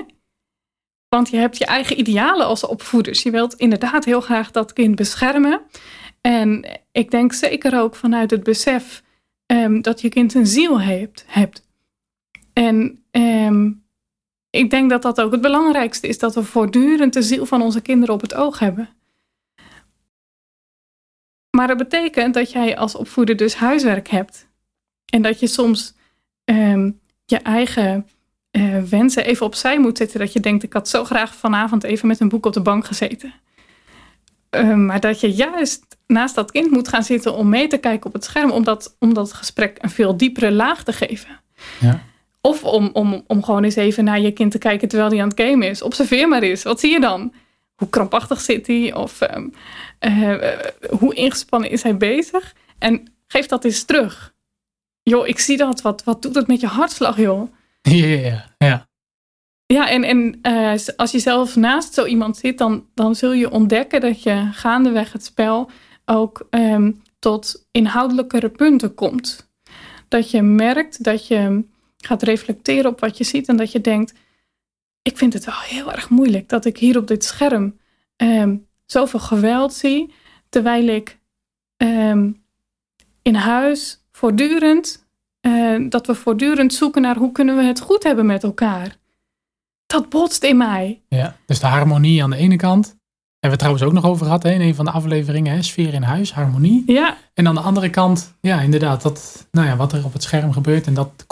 [1.10, 3.22] Want je hebt je eigen idealen als opvoeders.
[3.22, 5.60] Je wilt inderdaad heel graag dat kind beschermen.
[6.20, 9.02] En ik denk zeker ook vanuit het besef
[9.46, 11.24] um, dat je kind een ziel heeft.
[11.26, 11.68] hebt.
[12.52, 13.84] En um,
[14.50, 17.80] ik denk dat dat ook het belangrijkste is, dat we voortdurend de ziel van onze
[17.80, 18.88] kinderen op het oog hebben.
[21.50, 24.48] Maar dat betekent dat jij als opvoeder dus huiswerk hebt.
[25.12, 25.94] En dat je soms
[26.44, 28.08] um, je eigen
[28.50, 30.20] uh, wensen even opzij moet zetten.
[30.20, 32.86] Dat je denkt, ik had zo graag vanavond even met een boek op de bank
[32.86, 33.34] gezeten.
[34.50, 38.06] Uh, maar dat je juist naast dat kind moet gaan zitten om mee te kijken
[38.06, 38.50] op het scherm.
[38.50, 41.40] Om dat, om dat gesprek een veel diepere laag te geven.
[41.80, 42.02] Ja.
[42.40, 45.28] Of om, om, om gewoon eens even naar je kind te kijken terwijl hij aan
[45.28, 45.82] het gamen is.
[45.82, 46.62] Observeer maar eens.
[46.62, 47.32] Wat zie je dan?
[47.74, 48.94] Hoe krampachtig zit hij?
[48.94, 49.52] Of um,
[50.00, 50.34] uh,
[50.98, 52.54] hoe ingespannen is hij bezig?
[52.78, 54.34] En geef dat eens terug.
[55.02, 55.82] Joh, ik zie dat.
[55.82, 57.52] Wat, wat doet het met je hartslag, joh?
[57.90, 58.88] Ja, ja.
[59.66, 63.50] Ja, en, en uh, als je zelf naast zo iemand zit, dan, dan zul je
[63.50, 65.70] ontdekken dat je gaandeweg het spel
[66.04, 69.50] ook um, tot inhoudelijkere punten komt.
[70.08, 71.64] Dat je merkt dat je
[71.96, 74.14] gaat reflecteren op wat je ziet en dat je denkt:
[75.02, 77.78] Ik vind het wel heel erg moeilijk dat ik hier op dit scherm
[78.16, 80.14] um, zoveel geweld zie,
[80.48, 81.18] terwijl ik
[81.76, 82.42] um,
[83.22, 85.08] in huis voortdurend
[85.46, 88.96] uh, dat we voortdurend zoeken naar hoe kunnen we het goed hebben met elkaar.
[89.86, 91.02] Dat botst in mij.
[91.08, 92.98] Ja, dus de harmonie aan de ene kant.
[93.40, 95.54] Hebben we trouwens ook nog over gehad hè, in een van de afleveringen.
[95.54, 96.82] Hè, sfeer in huis, harmonie.
[96.86, 97.16] Ja.
[97.34, 100.52] En aan de andere kant, ja, inderdaad, dat, nou ja, wat er op het scherm
[100.52, 100.86] gebeurt.
[100.86, 101.26] En dat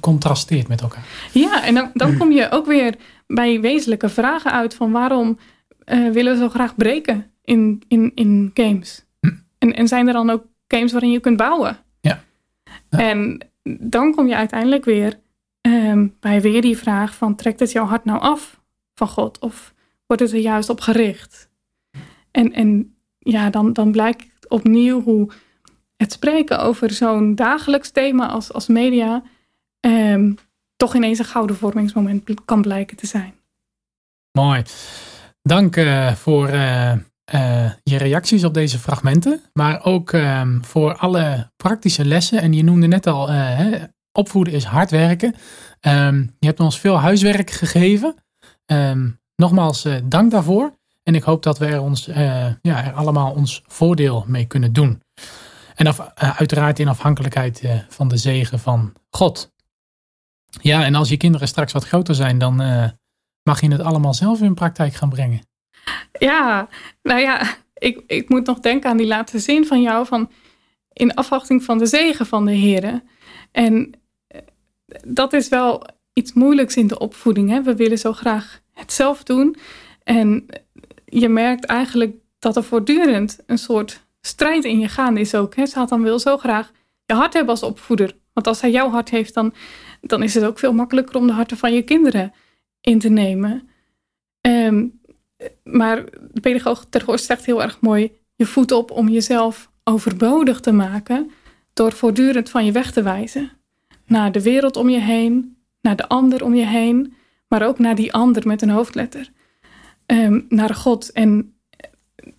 [0.00, 1.04] contrasteert met elkaar.
[1.32, 2.94] Ja, en dan, dan kom je ook weer
[3.26, 4.74] bij wezenlijke vragen uit.
[4.74, 5.38] Van waarom
[5.86, 9.04] uh, willen we zo graag breken in, in, in games?
[9.20, 9.32] Hm.
[9.58, 11.78] En, en zijn er dan ook games waarin je kunt bouwen?
[12.90, 13.38] En
[13.80, 15.20] dan kom je uiteindelijk weer
[15.60, 18.60] um, bij weer die vraag van trekt het jouw hart nou af
[18.94, 19.74] van God of
[20.06, 21.50] wordt het er juist op gericht?
[22.30, 25.30] En, en ja, dan, dan blijkt opnieuw hoe
[25.96, 29.22] het spreken over zo'n dagelijks thema als, als media
[29.80, 30.34] um,
[30.76, 33.34] toch ineens een gouden vormingsmoment kan blijken te zijn.
[34.32, 34.62] Mooi.
[35.42, 36.92] Dank uh, voor uh,
[37.34, 42.40] uh, je reacties op deze fragmenten, maar ook um, voor alle praktische lessen.
[42.40, 43.78] En je noemde net al, uh, hè,
[44.12, 45.34] opvoeden is hard werken.
[45.80, 48.14] Um, je hebt ons veel huiswerk gegeven.
[48.66, 50.78] Um, nogmaals, uh, dank daarvoor.
[51.02, 52.04] En ik hoop dat we er, ons,
[52.62, 55.02] ja, er allemaal ons voordeel mee kunnen doen.
[55.74, 59.52] En uiteraard in afhankelijkheid van de zegen van God.
[60.60, 62.56] Ja, en als je kinderen straks wat groter zijn, dan
[63.42, 65.49] mag je het allemaal zelf in praktijk gaan brengen.
[66.18, 66.68] Ja,
[67.02, 70.30] nou ja, ik, ik moet nog denken aan die laatste zin van jou van
[70.92, 73.02] in afwachting van de zegen van de Heer.
[73.52, 73.92] En
[74.26, 74.40] eh,
[75.02, 77.50] dat is wel iets moeilijks in de opvoeding.
[77.50, 77.62] Hè?
[77.62, 79.56] We willen zo graag het zelf doen.
[80.02, 80.46] En
[81.04, 85.54] je merkt eigenlijk dat er voortdurend een soort strijd in je gaande is ook.
[85.54, 85.66] Hè?
[85.66, 86.70] Satan wil zo graag
[87.04, 88.16] je hart hebben als opvoeder.
[88.32, 89.54] Want als hij jouw hart heeft, dan,
[90.00, 92.32] dan is het ook veel makkelijker om de harten van je kinderen
[92.80, 93.68] in te nemen.
[94.40, 94.99] Um,
[95.64, 100.72] maar de pedagoog ter zegt heel erg mooi: je voet op om jezelf overbodig te
[100.72, 101.30] maken
[101.72, 103.50] door voortdurend van je weg te wijzen.
[104.06, 107.14] Naar de wereld om je heen, naar de ander om je heen,
[107.48, 109.30] maar ook naar die ander met een hoofdletter.
[110.06, 111.12] Um, naar God.
[111.12, 111.54] En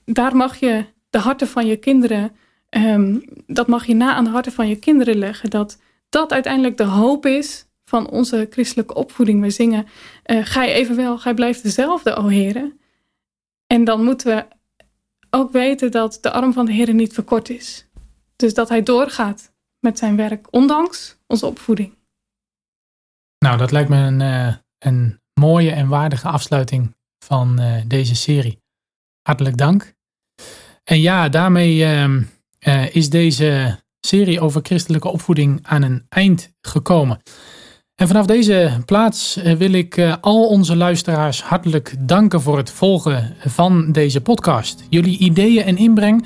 [0.06, 2.32] daar mag je de harten van je kinderen,
[2.70, 5.50] um, dat mag je na aan de harten van je kinderen leggen.
[5.50, 5.80] Dat
[6.10, 9.42] dat uiteindelijk de hoop is van onze christelijke opvoeding.
[9.42, 9.86] We zingen,
[10.26, 12.80] uh, ga je evenwel, gij blijft dezelfde, o heren.
[13.72, 14.48] En dan moeten we
[15.30, 17.88] ook weten dat de arm van de Heer niet verkort is.
[18.36, 21.94] Dus dat hij doorgaat met zijn werk, ondanks onze opvoeding.
[23.38, 26.96] Nou, dat lijkt me een, uh, een mooie en waardige afsluiting
[27.26, 28.60] van uh, deze serie.
[29.22, 29.94] Hartelijk dank.
[30.84, 32.16] En ja, daarmee uh,
[32.60, 37.22] uh, is deze serie over christelijke opvoeding aan een eind gekomen.
[38.02, 42.72] En vanaf deze plaats eh, wil ik eh, al onze luisteraars hartelijk danken voor het
[42.72, 44.84] volgen van deze podcast.
[44.90, 46.26] Jullie ideeën en inbreng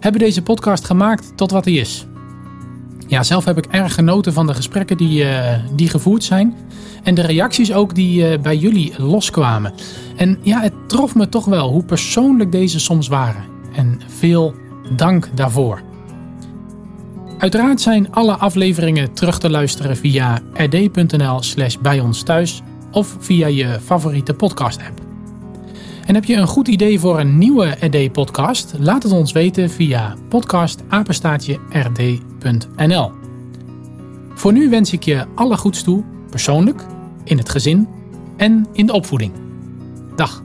[0.00, 2.06] hebben deze podcast gemaakt tot wat hij is.
[3.06, 6.54] Ja, zelf heb ik erg genoten van de gesprekken die, uh, die gevoerd zijn.
[7.02, 9.72] En de reacties ook die bij jullie loskwamen.
[10.16, 13.44] En ja, het trof me toch wel hoe persoonlijk deze soms waren.
[13.74, 14.54] En veel
[14.96, 15.93] dank daarvoor.
[17.44, 23.46] Uiteraard zijn alle afleveringen terug te luisteren via rd.nl slash bij ons thuis of via
[23.46, 25.00] je favoriete podcast app.
[26.06, 28.74] En heb je een goed idee voor een nieuwe RD-podcast?
[28.78, 33.12] Laat het ons weten via podcastapenstaatje-rd.nl.
[34.34, 36.82] Voor nu wens ik je alle goeds toe, persoonlijk,
[37.24, 37.88] in het gezin
[38.36, 39.32] en in de opvoeding.
[40.16, 40.42] Dag.